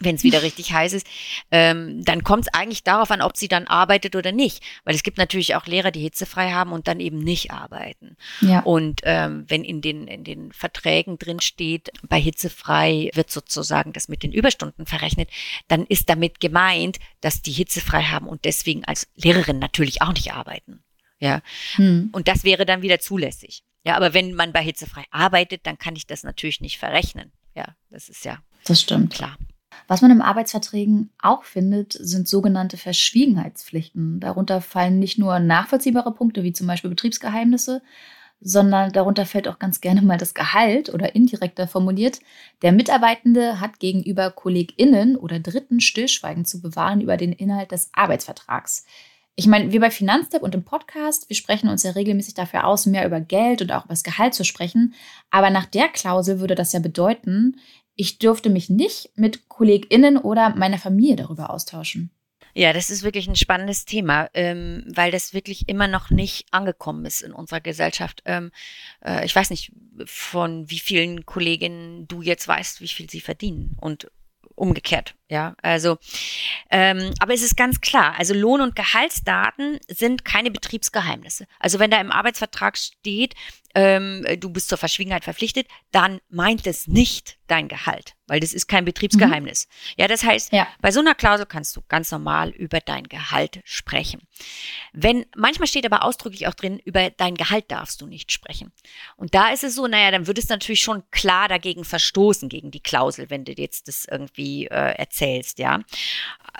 [0.00, 1.06] wenn es wieder richtig heiß ist,
[1.50, 4.62] ähm, dann kommt es eigentlich darauf an, ob sie dann arbeitet oder nicht.
[4.84, 8.16] Weil es gibt natürlich auch Lehrer, die hitzefrei haben und dann eben nicht arbeiten.
[8.40, 8.60] Ja.
[8.60, 14.08] Und ähm, wenn in den, in den Verträgen drin steht, bei hitzefrei wird sozusagen das
[14.08, 15.28] mit den Überstunden verrechnet,
[15.68, 20.32] dann ist damit gemeint, dass die hitzefrei haben und deswegen als Lehrerin natürlich auch nicht
[20.32, 20.82] arbeiten.
[21.18, 21.42] Ja.
[21.74, 22.08] Hm.
[22.12, 23.62] Und das wäre dann wieder zulässig.
[23.84, 27.32] Ja, aber wenn man bei hitzefrei arbeitet, dann kann ich das natürlich nicht verrechnen.
[27.54, 28.38] Ja, das ist ja.
[28.64, 29.14] Das stimmt.
[29.14, 29.36] Klar.
[29.88, 34.20] Was man im Arbeitsverträgen auch findet, sind sogenannte Verschwiegenheitspflichten.
[34.20, 37.82] Darunter fallen nicht nur nachvollziehbare Punkte wie zum Beispiel Betriebsgeheimnisse,
[38.40, 42.20] sondern darunter fällt auch ganz gerne mal das Gehalt oder indirekter formuliert.
[42.62, 48.86] Der Mitarbeitende hat gegenüber KollegInnen oder Dritten Stillschweigen zu bewahren über den Inhalt des Arbeitsvertrags.
[49.36, 52.84] Ich meine, wir bei Finanztipp und im Podcast, wir sprechen uns ja regelmäßig dafür aus,
[52.84, 54.94] mehr über Geld und auch über das Gehalt zu sprechen.
[55.30, 57.56] Aber nach der Klausel würde das ja bedeuten,
[57.96, 62.10] ich dürfte mich nicht mit KollegInnen oder meiner Familie darüber austauschen.
[62.54, 67.04] Ja, das ist wirklich ein spannendes Thema, ähm, weil das wirklich immer noch nicht angekommen
[67.04, 68.22] ist in unserer Gesellschaft.
[68.24, 68.50] Ähm,
[69.04, 69.72] äh, ich weiß nicht,
[70.04, 74.10] von wie vielen Kolleginnen du jetzt weißt, wie viel sie verdienen und
[74.56, 75.14] umgekehrt.
[75.30, 75.96] Ja, also,
[76.70, 81.46] ähm, aber es ist ganz klar, also Lohn- und Gehaltsdaten sind keine Betriebsgeheimnisse.
[81.60, 83.36] Also wenn da im Arbeitsvertrag steht,
[83.74, 88.66] ähm, du bist zur Verschwiegenheit verpflichtet, dann meint es nicht dein Gehalt, weil das ist
[88.66, 89.66] kein Betriebsgeheimnis.
[89.68, 89.94] Mhm.
[89.98, 90.66] Ja, das heißt, ja.
[90.80, 94.22] bei so einer Klausel kannst du ganz normal über dein Gehalt sprechen.
[94.92, 98.72] Wenn, manchmal steht aber ausdrücklich auch drin, über dein Gehalt darfst du nicht sprechen.
[99.16, 102.70] Und da ist es so, naja, dann würde es natürlich schon klar dagegen verstoßen, gegen
[102.70, 105.19] die Klausel, wenn du jetzt das irgendwie äh, erzählst,
[105.58, 105.80] ja.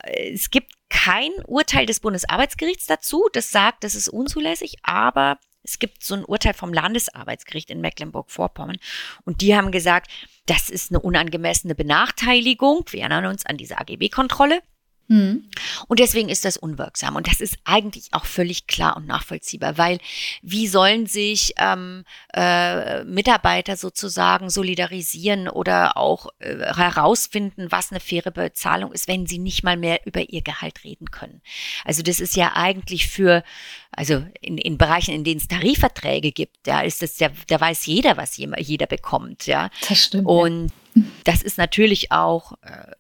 [0.05, 6.03] Es gibt kein Urteil des Bundesarbeitsgerichts dazu, das sagt, das ist unzulässig, aber es gibt
[6.03, 8.79] so ein Urteil vom Landesarbeitsgericht in Mecklenburg-Vorpommern
[9.25, 10.11] und die haben gesagt,
[10.47, 12.85] das ist eine unangemessene Benachteiligung.
[12.91, 14.63] Wir erinnern uns an diese AGB-Kontrolle.
[15.11, 15.51] Mhm.
[15.89, 17.17] Und deswegen ist das unwirksam.
[17.17, 19.99] Und das ist eigentlich auch völlig klar und nachvollziehbar, weil
[20.41, 28.31] wie sollen sich ähm, äh, Mitarbeiter sozusagen solidarisieren oder auch äh, herausfinden, was eine faire
[28.31, 31.43] Bezahlung ist, wenn sie nicht mal mehr über ihr Gehalt reden können.
[31.85, 33.43] Also das ist ja eigentlich für,
[33.91, 37.85] also in, in Bereichen, in denen es Tarifverträge gibt, da ist das ja, da weiß
[37.87, 39.71] jeder, was jeder bekommt, ja.
[39.89, 40.29] Das stimmt.
[40.29, 41.03] Und ja.
[41.25, 42.93] das ist natürlich auch äh,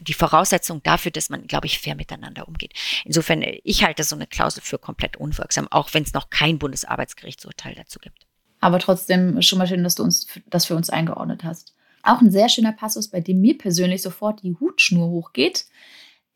[0.00, 2.72] die Voraussetzung dafür, dass man, glaube ich, fair miteinander umgeht.
[3.04, 7.74] Insofern, ich halte so eine Klausel für komplett unwirksam, auch wenn es noch kein Bundesarbeitsgerichtsurteil
[7.74, 8.26] dazu gibt.
[8.60, 11.74] Aber trotzdem schon mal schön, dass du uns das für uns eingeordnet hast.
[12.02, 15.66] Auch ein sehr schöner Passus, bei dem mir persönlich sofort die Hutschnur hochgeht.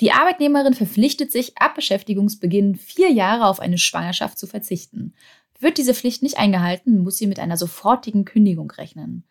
[0.01, 5.15] Die Arbeitnehmerin verpflichtet sich, ab Beschäftigungsbeginn vier Jahre auf eine Schwangerschaft zu verzichten.
[5.61, 9.25] Wird diese Pflicht nicht eingehalten, muss sie mit einer sofortigen Kündigung rechnen.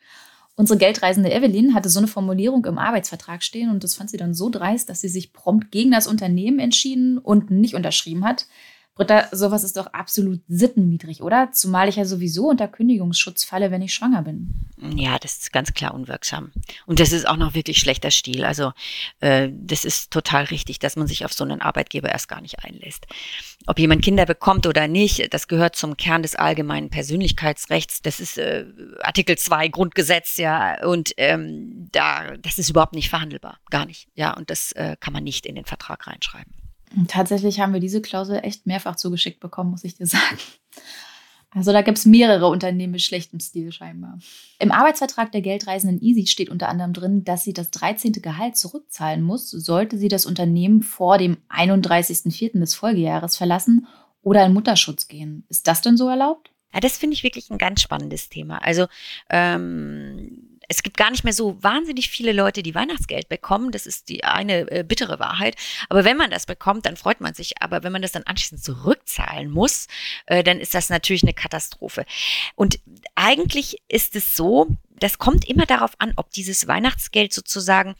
[0.59, 4.33] Unsere geldreisende Evelyn hatte so eine Formulierung im Arbeitsvertrag stehen und das fand sie dann
[4.33, 8.47] so dreist, dass sie sich prompt gegen das Unternehmen entschieden und nicht unterschrieben hat.
[8.97, 11.51] Britta, sowas ist doch absolut sittenwidrig, oder?
[11.51, 14.53] Zumal ich ja sowieso unter Kündigungsschutz falle, wenn ich schwanger bin.
[14.95, 16.51] Ja, das ist ganz klar unwirksam.
[16.85, 18.43] Und das ist auch noch wirklich schlechter Stil.
[18.43, 18.73] Also
[19.19, 22.63] äh, das ist total richtig, dass man sich auf so einen Arbeitgeber erst gar nicht
[22.63, 23.07] einlässt.
[23.65, 28.01] Ob jemand Kinder bekommt oder nicht, das gehört zum Kern des allgemeinen Persönlichkeitsrechts.
[28.01, 28.65] Das ist äh,
[29.01, 30.83] Artikel 2 Grundgesetz, ja.
[30.85, 33.59] Und ähm, da, das ist überhaupt nicht verhandelbar.
[33.69, 34.07] Gar nicht.
[34.15, 36.56] Ja, und das äh, kann man nicht in den Vertrag reinschreiben.
[37.07, 40.37] Tatsächlich haben wir diese Klausel echt mehrfach zugeschickt bekommen, muss ich dir sagen.
[41.51, 44.19] Also da gibt es mehrere Unternehmen mit schlechtem Stil scheinbar.
[44.59, 48.11] Im Arbeitsvertrag der Geldreisenden Easy steht unter anderem drin, dass sie das 13.
[48.13, 52.59] Gehalt zurückzahlen muss, sollte sie das Unternehmen vor dem 31.04.
[52.59, 53.87] des Folgejahres verlassen
[54.21, 55.45] oder in Mutterschutz gehen.
[55.47, 56.51] Ist das denn so erlaubt?
[56.73, 58.57] Ja, das finde ich wirklich ein ganz spannendes Thema.
[58.61, 58.87] Also
[59.29, 63.71] ähm, es gibt gar nicht mehr so wahnsinnig viele Leute, die Weihnachtsgeld bekommen.
[63.71, 65.55] Das ist die eine äh, bittere Wahrheit.
[65.89, 67.61] Aber wenn man das bekommt, dann freut man sich.
[67.61, 69.87] Aber wenn man das dann anschließend zurückzahlen muss,
[70.25, 72.05] äh, dann ist das natürlich eine Katastrophe.
[72.55, 72.79] Und
[73.15, 74.67] eigentlich ist es so,
[74.99, 77.95] das kommt immer darauf an, ob dieses Weihnachtsgeld sozusagen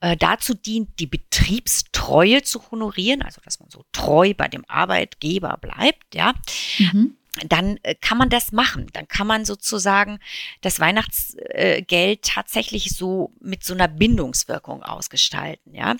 [0.00, 5.56] äh, dazu dient, die Betriebstreue zu honorieren, also dass man so treu bei dem Arbeitgeber
[5.60, 6.34] bleibt, ja.
[6.78, 7.16] Mhm.
[7.48, 8.88] Dann äh, kann man das machen.
[8.92, 10.18] Dann kann man sozusagen
[10.60, 15.96] das Weihnachtsgeld tatsächlich so mit so einer Bindungswirkung ausgestalten, ja.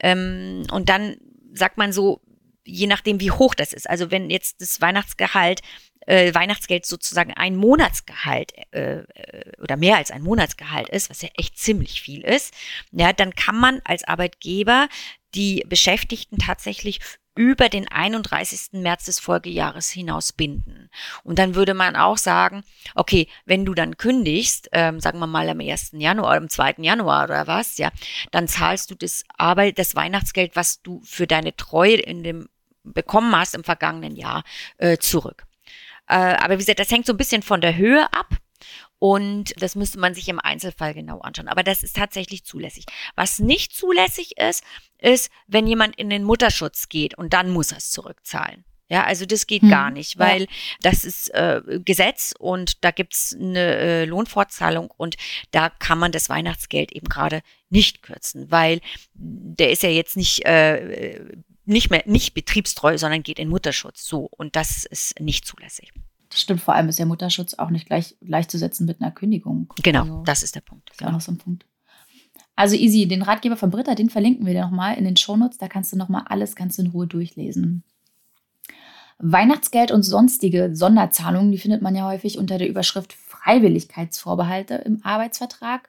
[0.00, 1.16] Ähm, und dann
[1.54, 2.20] sagt man so,
[2.64, 3.90] je nachdem, wie hoch das ist.
[3.90, 5.62] Also wenn jetzt das Weihnachtsgehalt
[6.06, 9.04] äh, Weihnachtsgeld sozusagen ein Monatsgehalt äh, äh,
[9.60, 12.54] oder mehr als ein Monatsgehalt ist, was ja echt ziemlich viel ist,
[12.90, 14.88] ja, dann kann man als Arbeitgeber
[15.34, 17.00] die Beschäftigten tatsächlich
[17.34, 18.80] über den 31.
[18.82, 20.90] März des Folgejahres hinaus binden.
[21.24, 22.62] Und dann würde man auch sagen,
[22.94, 25.92] okay, wenn du dann kündigst, ähm, sagen wir mal am 1.
[25.94, 26.76] Januar, am 2.
[26.78, 27.90] Januar oder was, ja,
[28.30, 32.48] dann zahlst du das Arbeit, das Weihnachtsgeld, was du für deine Treue in dem
[32.84, 34.44] bekommen hast im vergangenen Jahr,
[34.78, 35.44] äh, zurück.
[36.08, 38.26] Äh, aber wie gesagt, das hängt so ein bisschen von der Höhe ab.
[39.02, 41.48] Und das müsste man sich im Einzelfall genau anschauen.
[41.48, 42.84] Aber das ist tatsächlich zulässig.
[43.16, 44.62] Was nicht zulässig ist,
[44.98, 48.64] ist, wenn jemand in den Mutterschutz geht und dann muss er es zurückzahlen.
[48.88, 50.46] Ja, also das geht hm, gar nicht, weil ja.
[50.82, 55.16] das ist äh, Gesetz und da gibt's eine äh, Lohnfortzahlung und
[55.50, 58.80] da kann man das Weihnachtsgeld eben gerade nicht kürzen, weil
[59.14, 61.24] der ist ja jetzt nicht äh,
[61.64, 64.04] nicht mehr nicht betriebstreu, sondern geht in Mutterschutz.
[64.04, 65.92] So und das ist nicht zulässig.
[66.32, 69.70] Das stimmt, vor allem ist der Mutterschutz auch nicht gleich, gleichzusetzen mit einer Kündigung.
[69.82, 70.88] Genau, also, das ist der Punkt.
[70.88, 71.66] Das ist auch noch so ein Punkt.
[72.56, 75.58] Also easy, den Ratgeber von Britta, den verlinken wir dir nochmal in den Shownotes.
[75.58, 77.84] Da kannst du nochmal alles ganz in Ruhe durchlesen.
[79.18, 85.88] Weihnachtsgeld und sonstige Sonderzahlungen, die findet man ja häufig unter der Überschrift Freiwilligkeitsvorbehalte im Arbeitsvertrag.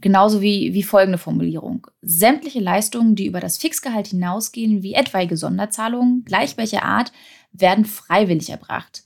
[0.00, 1.86] Genauso wie, wie folgende Formulierung.
[2.02, 7.12] Sämtliche Leistungen, die über das Fixgehalt hinausgehen, wie etwaige Sonderzahlungen, gleich welcher Art,
[7.52, 9.04] werden freiwillig erbracht.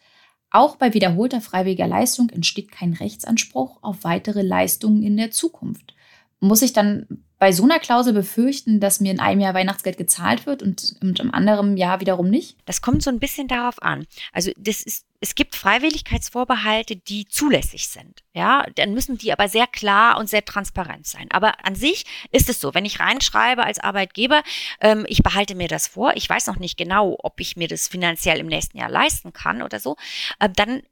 [0.54, 5.96] Auch bei wiederholter freiwilliger Leistung entsteht kein Rechtsanspruch auf weitere Leistungen in der Zukunft.
[6.40, 7.06] Muss ich dann
[7.38, 11.20] bei so einer Klausel befürchten, dass mir in einem Jahr Weihnachtsgeld gezahlt wird und, und
[11.20, 12.56] im anderen Jahr wiederum nicht?
[12.64, 14.06] Das kommt so ein bisschen darauf an.
[14.32, 18.22] Also das ist, es gibt Freiwilligkeitsvorbehalte, die zulässig sind.
[18.32, 21.28] Ja, dann müssen die aber sehr klar und sehr transparent sein.
[21.32, 24.42] Aber an sich ist es so, wenn ich reinschreibe als Arbeitgeber,
[24.80, 27.88] ähm, ich behalte mir das vor, ich weiß noch nicht genau, ob ich mir das
[27.88, 29.96] finanziell im nächsten Jahr leisten kann oder so,
[30.38, 30.82] äh, dann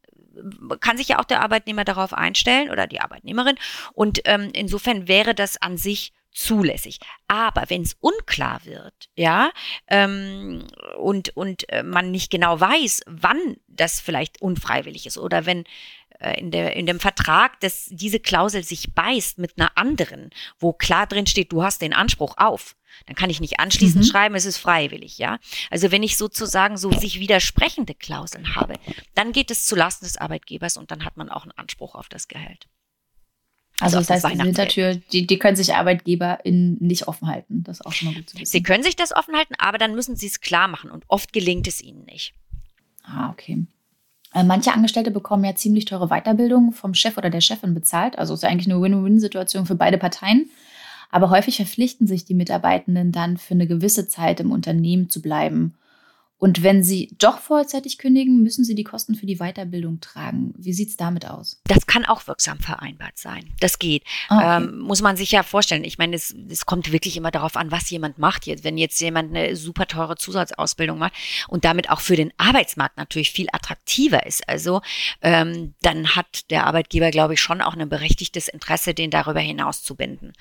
[0.80, 3.56] kann sich ja auch der Arbeitnehmer darauf einstellen oder die Arbeitnehmerin.
[3.92, 6.98] Und ähm, insofern wäre das an sich zulässig.
[7.28, 9.50] Aber wenn es unklar wird, ja,
[9.88, 10.66] ähm,
[10.98, 15.64] und, und äh, man nicht genau weiß, wann das vielleicht unfreiwillig ist oder wenn
[16.30, 21.06] in, der, in dem Vertrag, dass diese Klausel sich beißt mit einer anderen, wo klar
[21.06, 24.08] drin steht, du hast den Anspruch auf, dann kann ich nicht anschließend mhm.
[24.08, 25.38] schreiben, es ist freiwillig, ja.
[25.70, 28.74] Also wenn ich sozusagen so sich widersprechende Klauseln habe,
[29.14, 32.28] dann geht es zulasten des Arbeitgebers und dann hat man auch einen Anspruch auf das
[32.28, 32.68] Gehalt.
[33.80, 37.64] Also, also das heißt, die Hintertür, die, die können sich ArbeitgeberInnen nicht offen halten.
[37.64, 38.52] Das ist auch schon mal gut zu wissen.
[38.52, 41.32] Sie können sich das offen halten, aber dann müssen sie es klar machen und oft
[41.32, 42.34] gelingt es ihnen nicht.
[43.02, 43.66] Ah, okay.
[44.34, 48.18] Äh, manche Angestellte bekommen ja ziemlich teure Weiterbildung vom Chef oder der Chefin bezahlt.
[48.18, 50.50] Also ist ja eigentlich eine Win-Win-Situation für beide Parteien.
[51.10, 55.74] Aber häufig verpflichten sich die Mitarbeitenden dann für eine gewisse Zeit im Unternehmen zu bleiben.
[56.42, 60.52] Und wenn Sie doch vorzeitig kündigen, müssen Sie die Kosten für die Weiterbildung tragen.
[60.58, 61.60] Wie sieht es damit aus?
[61.68, 63.54] Das kann auch wirksam vereinbart sein.
[63.60, 64.02] Das geht.
[64.28, 64.64] Ah, okay.
[64.64, 65.84] ähm, muss man sich ja vorstellen.
[65.84, 68.48] Ich meine, es, es kommt wirklich immer darauf an, was jemand macht.
[68.48, 71.12] Jetzt, wenn jetzt jemand eine super teure Zusatzausbildung macht
[71.46, 74.82] und damit auch für den Arbeitsmarkt natürlich viel attraktiver ist, also
[75.20, 79.84] ähm, dann hat der Arbeitgeber, glaube ich, schon auch ein berechtigtes Interesse, den darüber hinaus
[79.84, 80.32] zu binden.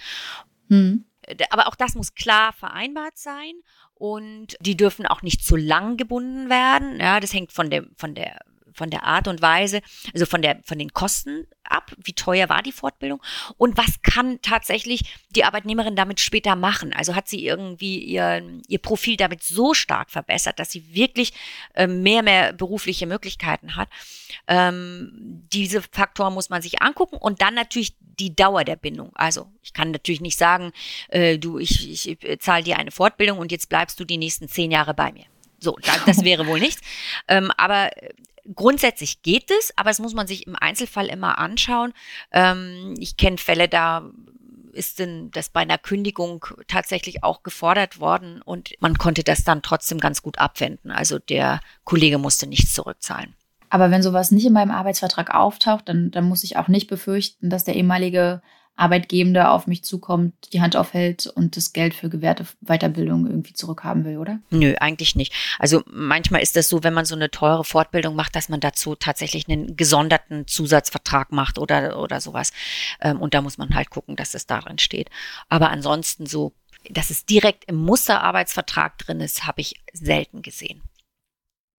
[0.67, 1.05] Hm.
[1.51, 3.53] Aber auch das muss klar vereinbart sein
[4.01, 6.99] und die dürfen auch nicht zu lang gebunden werden.
[6.99, 8.39] Ja, das hängt von der, von der,
[8.73, 9.81] von der Art und Weise,
[10.13, 13.21] also von der, von den Kosten ab, wie teuer war die Fortbildung
[13.57, 16.93] und was kann tatsächlich die Arbeitnehmerin damit später machen.
[16.93, 21.33] Also hat sie irgendwie ihr, ihr Profil damit so stark verbessert, dass sie wirklich
[21.73, 23.89] äh, mehr, mehr berufliche Möglichkeiten hat.
[24.47, 25.11] Ähm,
[25.51, 29.11] diese Faktoren muss man sich angucken und dann natürlich die Dauer der Bindung.
[29.15, 30.71] Also ich kann natürlich nicht sagen,
[31.09, 34.47] äh, du, ich, ich äh, zahle dir eine Fortbildung und jetzt bleibst du die nächsten
[34.47, 35.25] zehn Jahre bei mir.
[35.59, 36.81] So, das, das wäre wohl nichts.
[37.27, 38.09] Ähm, aber äh,
[38.55, 41.93] grundsätzlich geht es, aber es muss man sich im Einzelfall immer anschauen.
[42.31, 44.09] Ähm, ich kenne Fälle, da
[44.73, 49.61] ist denn das bei einer Kündigung tatsächlich auch gefordert worden und man konnte das dann
[49.61, 50.91] trotzdem ganz gut abwenden.
[50.91, 53.35] Also der Kollege musste nichts zurückzahlen.
[53.69, 57.49] Aber wenn sowas nicht in meinem Arbeitsvertrag auftaucht, dann, dann muss ich auch nicht befürchten,
[57.49, 58.41] dass der ehemalige
[58.81, 64.05] Arbeitgebende auf mich zukommt, die Hand aufhält und das Geld für gewährte Weiterbildung irgendwie zurückhaben
[64.05, 64.39] will, oder?
[64.49, 65.33] Nö, eigentlich nicht.
[65.59, 68.95] Also manchmal ist das so, wenn man so eine teure Fortbildung macht, dass man dazu
[68.95, 72.51] tatsächlich einen gesonderten Zusatzvertrag macht oder, oder sowas.
[73.01, 75.11] Ähm, und da muss man halt gucken, dass es darin steht.
[75.47, 76.53] Aber ansonsten so,
[76.89, 80.81] dass es direkt im Musterarbeitsvertrag drin ist, habe ich selten gesehen.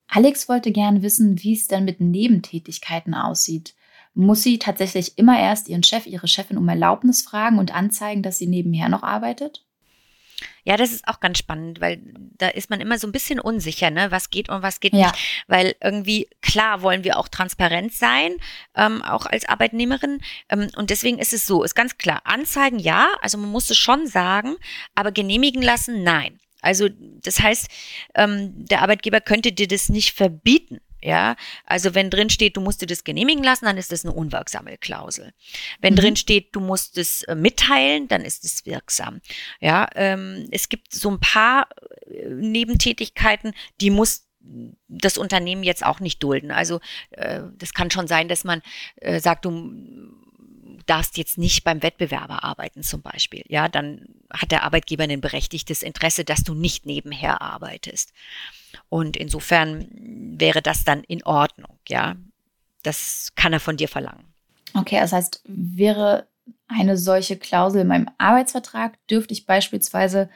[0.07, 3.75] Alex wollte gerne wissen, wie es denn mit Nebentätigkeiten aussieht.
[4.15, 8.39] Muss sie tatsächlich immer erst ihren Chef, ihre Chefin um Erlaubnis fragen und anzeigen, dass
[8.39, 9.65] sie nebenher noch arbeitet?
[10.65, 12.01] Ja, das ist auch ganz spannend, weil
[12.39, 14.11] da ist man immer so ein bisschen unsicher, ne?
[14.11, 15.07] was geht und was geht Ja.
[15.09, 15.45] nicht.
[15.49, 18.35] Weil irgendwie, klar wollen wir auch transparent sein,
[18.77, 20.21] ähm, auch als Arbeitnehmerin.
[20.49, 23.79] Ähm, und deswegen ist es so, ist ganz klar, Anzeigen ja, also man muss es
[23.79, 24.57] schon sagen,
[24.95, 26.39] aber genehmigen lassen, nein.
[26.61, 27.69] Also das heißt,
[28.15, 30.81] ähm, der Arbeitgeber könnte dir das nicht verbieten.
[31.03, 31.37] Ja,
[31.67, 34.79] also wenn drin steht, du musst dir das genehmigen lassen, dann ist das eine unwirksame
[34.79, 35.33] Klausel.
[35.81, 35.99] Wenn Mhm.
[35.99, 39.21] drin steht, du musst es äh, mitteilen, dann ist es wirksam.
[39.61, 41.69] Ja, ähm, es gibt so ein paar
[42.07, 44.29] äh, Nebentätigkeiten, die muss
[44.89, 46.51] das Unternehmen jetzt auch nicht dulden.
[46.51, 48.63] Also äh, das kann schon sein, dass man
[48.97, 49.51] äh, sagt, du
[50.87, 53.45] darfst jetzt nicht beim Wettbewerber arbeiten zum Beispiel.
[53.49, 58.13] Ja, dann hat der Arbeitgeber ein berechtigtes Interesse, dass du nicht nebenher arbeitest.
[58.89, 59.89] Und insofern
[60.39, 61.79] wäre das dann in Ordnung.
[61.89, 62.17] Ja,
[62.83, 64.25] das kann er von dir verlangen.
[64.75, 66.29] Okay, das heißt, wäre
[66.67, 70.31] eine solche Klausel in meinem Arbeitsvertrag, dürfte ich beispielsweise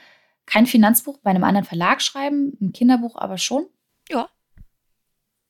[0.45, 3.67] kein Finanzbuch bei einem anderen Verlag schreiben, ein Kinderbuch aber schon?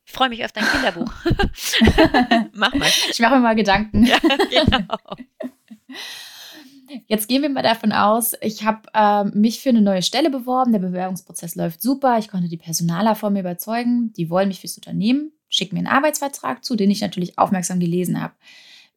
[0.07, 1.13] Ich freue mich auf dein Kinderbuch.
[2.53, 2.89] Mach mal.
[3.11, 4.07] Ich mache mir mal Gedanken.
[4.07, 4.97] Ja, genau.
[7.09, 10.71] Jetzt gehen wir mal davon aus, ich habe ähm, mich für eine neue Stelle beworben,
[10.71, 14.77] der Bewerbungsprozess läuft super, ich konnte die Personaler von mir überzeugen, die wollen mich fürs
[14.77, 18.35] Unternehmen, schicken mir einen Arbeitsvertrag zu, den ich natürlich aufmerksam gelesen habe.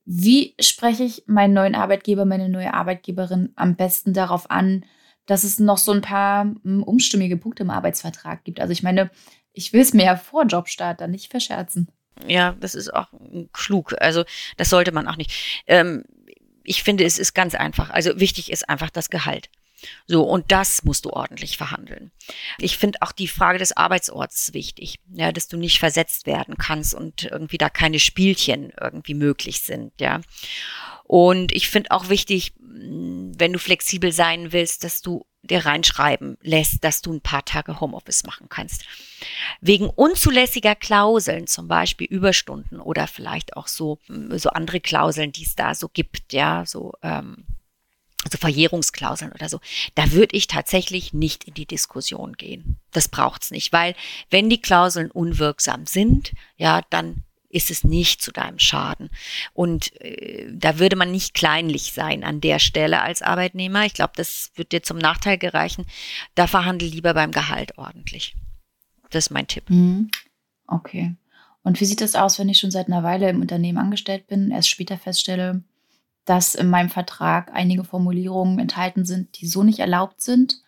[0.06, 4.86] Wie spreche ich meinen neuen Arbeitgeber, meine neue Arbeitgeberin am besten darauf an,
[5.26, 8.60] dass es noch so ein paar mm, umstimmige Punkte im Arbeitsvertrag gibt?
[8.60, 9.10] Also ich meine,
[9.54, 11.88] ich will es mir ja vor Jobstart dann nicht verscherzen.
[12.28, 13.08] Ja, das ist auch
[13.54, 13.96] klug.
[14.00, 14.26] Also
[14.58, 15.64] das sollte man auch nicht.
[15.68, 16.04] Ähm,
[16.64, 17.90] ich finde, es ist ganz einfach.
[17.90, 19.50] Also wichtig ist einfach das Gehalt.
[20.08, 22.12] So, und das musst du ordentlich verhandeln.
[22.58, 26.94] Ich finde auch die Frage des Arbeitsorts wichtig, ja, dass du nicht versetzt werden kannst
[26.94, 30.22] und irgendwie da keine Spielchen irgendwie möglich sind, ja.
[31.06, 36.84] Und ich finde auch wichtig, wenn du flexibel sein willst, dass du dir reinschreiben lässt,
[36.84, 38.84] dass du ein paar Tage Homeoffice machen kannst.
[39.62, 45.56] Wegen unzulässiger Klauseln, zum Beispiel Überstunden oder vielleicht auch so, so andere Klauseln, die es
[45.56, 47.46] da so gibt, ja, so, ähm,
[48.24, 49.60] also Verjährungsklauseln oder so,
[49.96, 52.78] da würde ich tatsächlich nicht in die Diskussion gehen.
[52.92, 53.96] Das braucht's nicht, weil
[54.30, 59.10] wenn die Klauseln unwirksam sind, ja, dann ist es nicht zu deinem Schaden.
[59.54, 63.86] Und äh, da würde man nicht kleinlich sein an der Stelle als Arbeitnehmer.
[63.86, 65.86] Ich glaube, das wird dir zum Nachteil gereichen.
[66.36, 68.36] Da verhandel lieber beim Gehalt ordentlich.
[69.10, 69.70] Das ist mein Tipp.
[69.70, 70.10] Mhm.
[70.68, 71.16] Okay.
[71.64, 74.52] Und wie sieht es aus, wenn ich schon seit einer Weile im Unternehmen angestellt bin,
[74.52, 75.64] erst später feststelle,
[76.26, 80.62] dass in meinem Vertrag einige Formulierungen enthalten sind, die so nicht erlaubt sind?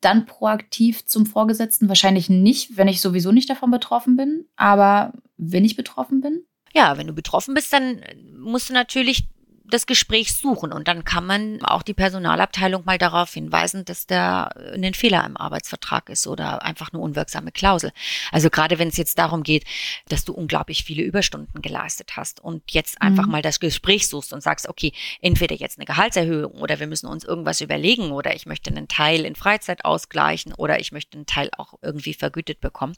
[0.00, 1.88] Dann proaktiv zum Vorgesetzten?
[1.88, 4.46] Wahrscheinlich nicht, wenn ich sowieso nicht davon betroffen bin.
[4.56, 5.12] Aber
[5.50, 6.44] wenn ich betroffen bin?
[6.72, 8.02] Ja, wenn du betroffen bist, dann
[8.38, 9.24] musst du natürlich
[9.72, 14.44] das Gespräch suchen und dann kann man auch die Personalabteilung mal darauf hinweisen, dass da
[14.44, 17.92] ein Fehler im Arbeitsvertrag ist oder einfach eine unwirksame Klausel.
[18.30, 19.64] Also gerade wenn es jetzt darum geht,
[20.08, 23.32] dass du unglaublich viele Überstunden geleistet hast und jetzt einfach Mhm.
[23.32, 27.24] mal das Gespräch suchst und sagst, okay, entweder jetzt eine Gehaltserhöhung oder wir müssen uns
[27.24, 31.50] irgendwas überlegen oder ich möchte einen Teil in Freizeit ausgleichen oder ich möchte einen Teil
[31.56, 32.94] auch irgendwie vergütet bekommen,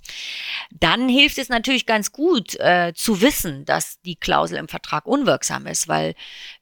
[0.71, 5.67] dann hilft es natürlich ganz gut äh, zu wissen, dass die Klausel im Vertrag unwirksam
[5.67, 6.15] ist, weil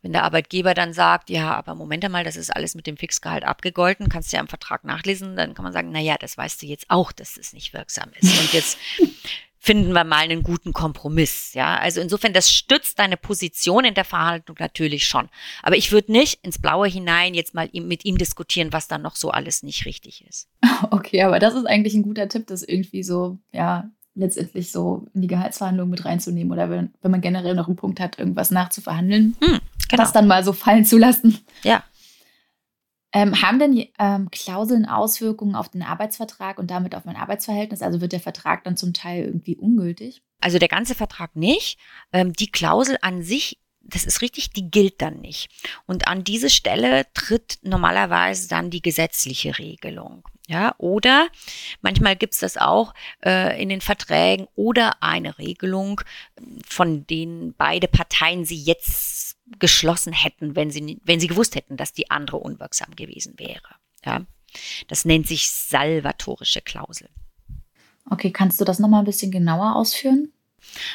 [0.02, 3.44] wenn der Arbeitgeber dann sagt, ja, aber Moment einmal, das ist alles mit dem Fixgehalt
[3.44, 6.60] abgegolten, kannst du ja im Vertrag nachlesen, dann kann man sagen, na ja, das weißt
[6.62, 8.40] du jetzt auch, dass es nicht wirksam ist.
[8.40, 8.78] Und jetzt
[9.58, 11.76] finden wir mal einen guten Kompromiss, ja.
[11.76, 15.28] Also insofern, das stützt deine Position in der Verhandlung natürlich schon.
[15.62, 19.14] Aber ich würde nicht ins Blaue hinein jetzt mal mit ihm diskutieren, was dann noch
[19.14, 20.48] so alles nicht richtig ist.
[20.90, 25.22] Okay, aber das ist eigentlich ein guter Tipp, das irgendwie so, ja, letztendlich so in
[25.22, 29.36] die Gehaltsverhandlung mit reinzunehmen oder wenn, wenn man generell noch einen Punkt hat, irgendwas nachzuverhandeln,
[29.40, 29.60] Hm,
[29.92, 30.02] genau.
[30.02, 31.38] das dann mal so fallen zu lassen.
[31.62, 31.82] Ja.
[33.14, 37.82] Ähm, haben denn ähm, Klauseln Auswirkungen auf den Arbeitsvertrag und damit auf mein Arbeitsverhältnis?
[37.82, 40.22] Also wird der Vertrag dann zum Teil irgendwie ungültig?
[40.40, 41.78] Also der ganze Vertrag nicht.
[42.12, 45.50] Ähm, die Klausel an sich, das ist richtig, die gilt dann nicht.
[45.86, 50.26] Und an diese Stelle tritt normalerweise dann die gesetzliche Regelung.
[50.48, 51.28] Ja, oder
[51.82, 56.00] manchmal gibt's das auch äh, in den Verträgen oder eine Regelung,
[56.66, 61.92] von denen beide Parteien sie jetzt geschlossen hätten, wenn sie, wenn sie gewusst hätten, dass
[61.92, 63.76] die andere unwirksam gewesen wäre.
[64.04, 64.26] Ja,
[64.88, 67.08] das nennt sich salvatorische Klausel.
[68.10, 70.32] Okay, kannst du das nochmal ein bisschen genauer ausführen?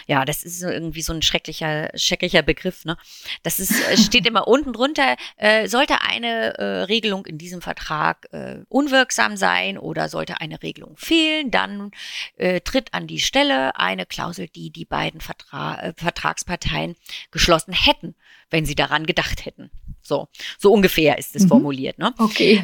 [0.07, 2.85] Ja, das ist irgendwie so ein schrecklicher, schrecklicher Begriff.
[2.85, 2.97] Ne?
[3.43, 3.73] Das ist,
[4.05, 9.77] steht immer unten drunter, äh, sollte eine äh, Regelung in diesem Vertrag äh, unwirksam sein
[9.77, 11.91] oder sollte eine Regelung fehlen, dann
[12.37, 16.95] äh, tritt an die Stelle eine Klausel, die die beiden Vertra äh, Vertragsparteien
[17.31, 18.15] geschlossen hätten,
[18.49, 19.71] wenn sie daran gedacht hätten.
[20.01, 20.27] So,
[20.57, 21.47] so ungefähr ist es mhm.
[21.49, 21.97] formuliert.
[21.99, 22.13] Ne?
[22.17, 22.63] Okay.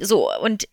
[0.00, 0.68] So, und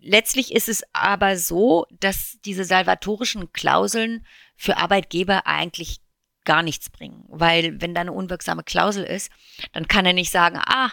[0.00, 6.00] letztlich ist es aber so, dass diese salvatorischen Klauseln für Arbeitgeber eigentlich
[6.44, 7.24] gar nichts bringen.
[7.28, 9.30] Weil wenn da eine unwirksame Klausel ist,
[9.72, 10.90] dann kann er nicht sagen, ah,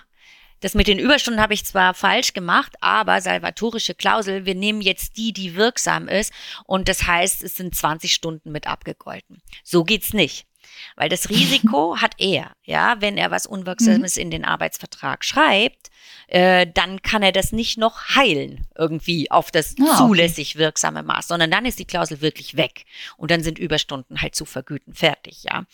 [0.59, 5.18] das mit den Überstunden habe ich zwar falsch gemacht, aber salvatorische Klausel, wir nehmen jetzt
[5.18, 6.34] die, die wirksam ist
[6.66, 9.41] und das heißt, es sind 20 Stunden mit abgegolten.
[9.63, 10.47] So geht's nicht.
[10.95, 14.21] Weil das Risiko hat er, ja, wenn er was Unwirksames mhm.
[14.21, 15.89] in den Arbeitsvertrag schreibt,
[16.28, 21.28] äh, dann kann er das nicht noch heilen irgendwie auf das ah, zulässig wirksame Maß,
[21.28, 22.86] sondern dann ist die Klausel wirklich weg
[23.17, 25.65] und dann sind Überstunden halt zu vergüten fertig, ja.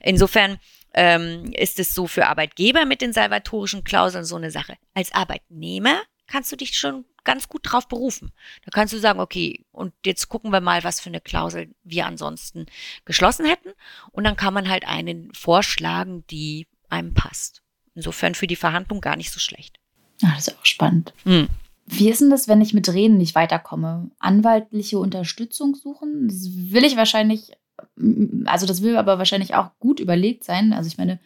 [0.00, 0.58] Insofern
[0.94, 4.76] ähm, ist es so für Arbeitgeber mit den salvatorischen Klauseln so eine Sache.
[4.94, 8.32] Als Arbeitnehmer kannst du dich schon ganz gut drauf berufen.
[8.64, 12.06] Da kannst du sagen, okay, und jetzt gucken wir mal, was für eine Klausel wir
[12.06, 12.66] ansonsten
[13.04, 13.70] geschlossen hätten.
[14.10, 17.62] Und dann kann man halt einen vorschlagen, die einem passt.
[17.94, 19.78] Insofern für die Verhandlung gar nicht so schlecht.
[20.24, 21.12] Ach, das ist auch spannend.
[21.24, 21.48] Hm.
[21.86, 24.10] Wie ist denn das, wenn ich mit Reden nicht weiterkomme?
[24.18, 26.28] Anwaltliche Unterstützung suchen?
[26.28, 27.52] Das will ich wahrscheinlich,
[28.46, 30.72] also das will aber wahrscheinlich auch gut überlegt sein.
[30.72, 31.18] Also ich meine,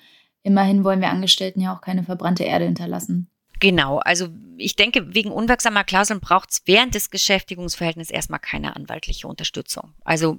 [0.42, 3.28] immerhin wollen wir Angestellten ja auch keine verbrannte Erde hinterlassen.
[3.66, 9.26] Genau, also ich denke, wegen unwirksamer Klauseln braucht es während des Beschäftigungsverhältnisses erstmal keine anwaltliche
[9.26, 9.92] Unterstützung.
[10.04, 10.38] Also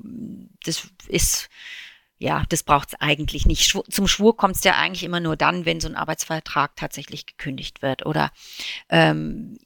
[0.64, 1.50] das ist
[2.20, 3.70] ja, das braucht es eigentlich nicht.
[3.70, 7.82] Zum Schwur kommt es ja eigentlich immer nur dann, wenn so ein Arbeitsvertrag tatsächlich gekündigt
[7.82, 8.32] wird oder
[8.88, 9.58] ähm,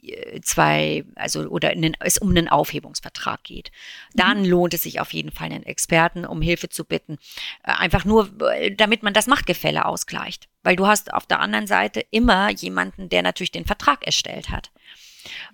[0.41, 3.72] zwei, also oder in, es um einen Aufhebungsvertrag geht.
[4.16, 4.49] Dann mhm.
[4.49, 7.20] lohnt es sich auf jeden Fall, einen Experten um Hilfe zu bitten.
[7.62, 10.49] Äh, einfach nur, äh, damit man das Machtgefälle ausgleicht.
[10.64, 14.72] Weil du hast auf der anderen Seite immer jemanden, der natürlich den Vertrag erstellt hat.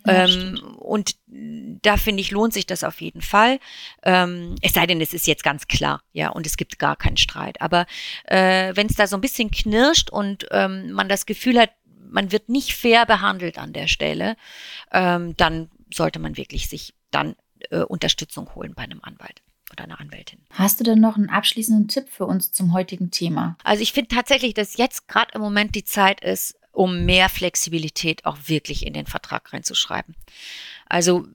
[0.05, 3.59] Ja, ähm, und da finde ich, lohnt sich das auf jeden Fall.
[4.03, 7.17] Ähm, es sei denn, es ist jetzt ganz klar, ja, und es gibt gar keinen
[7.17, 7.61] Streit.
[7.61, 7.85] Aber
[8.25, 11.71] äh, wenn es da so ein bisschen knirscht und ähm, man das Gefühl hat,
[12.09, 14.37] man wird nicht fair behandelt an der Stelle,
[14.91, 17.35] ähm, dann sollte man wirklich sich dann
[17.69, 19.41] äh, Unterstützung holen bei einem Anwalt
[19.71, 20.39] oder einer Anwältin.
[20.51, 23.57] Hast du denn noch einen abschließenden Tipp für uns zum heutigen Thema?
[23.63, 28.25] Also ich finde tatsächlich, dass jetzt gerade im Moment die Zeit ist, um mehr Flexibilität
[28.25, 30.15] auch wirklich in den Vertrag reinzuschreiben.
[30.87, 31.27] Also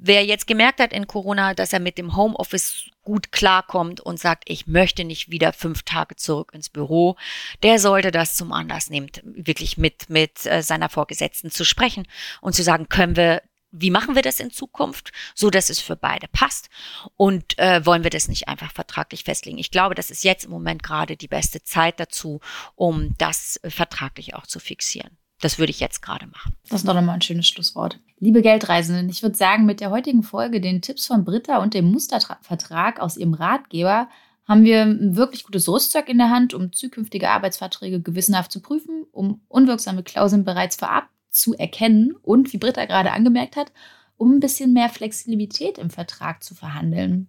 [0.00, 4.44] wer jetzt gemerkt hat in Corona, dass er mit dem Homeoffice gut klarkommt und sagt,
[4.46, 7.16] ich möchte nicht wieder fünf Tage zurück ins Büro,
[7.62, 12.06] der sollte das zum Anlass nehmen, wirklich mit, mit äh, seiner Vorgesetzten zu sprechen
[12.40, 15.96] und zu sagen, können wir wie machen wir das in Zukunft, so dass es für
[15.96, 16.68] beide passt
[17.16, 19.58] und äh, wollen wir das nicht einfach vertraglich festlegen.
[19.58, 22.40] Ich glaube, das ist jetzt im Moment gerade die beste Zeit dazu,
[22.74, 25.16] um das äh, vertraglich auch zu fixieren.
[25.40, 26.54] Das würde ich jetzt gerade machen.
[26.68, 28.00] Das ist doch nochmal ein schönes Schlusswort.
[28.18, 31.92] Liebe Geldreisenden, ich würde sagen, mit der heutigen Folge, den Tipps von Britta und dem
[31.92, 34.08] Mustervertrag aus ihrem Ratgeber,
[34.48, 39.04] haben wir ein wirklich gutes Rüstzeug in der Hand, um zukünftige Arbeitsverträge gewissenhaft zu prüfen,
[39.12, 43.72] um unwirksame Klauseln bereits vorab zu erkennen und, wie Britta gerade angemerkt hat,
[44.16, 47.28] um ein bisschen mehr Flexibilität im Vertrag zu verhandeln.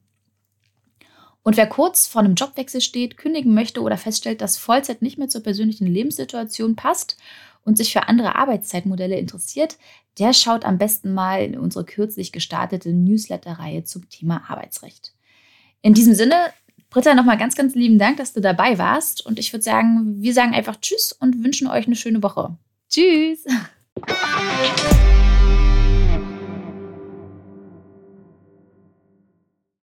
[1.43, 5.29] Und wer kurz vor einem Jobwechsel steht, kündigen möchte oder feststellt, dass Vollzeit nicht mehr
[5.29, 7.17] zur persönlichen Lebenssituation passt
[7.63, 9.77] und sich für andere Arbeitszeitmodelle interessiert,
[10.17, 15.13] der schaut am besten mal in unsere kürzlich gestartete Newsletter-Reihe zum Thema Arbeitsrecht.
[15.81, 16.35] In diesem Sinne,
[16.89, 19.25] Britta, nochmal ganz, ganz lieben Dank, dass du dabei warst.
[19.25, 22.57] Und ich würde sagen, wir sagen einfach Tschüss und wünschen euch eine schöne Woche.
[22.89, 23.45] Tschüss!
[24.07, 25.18] Música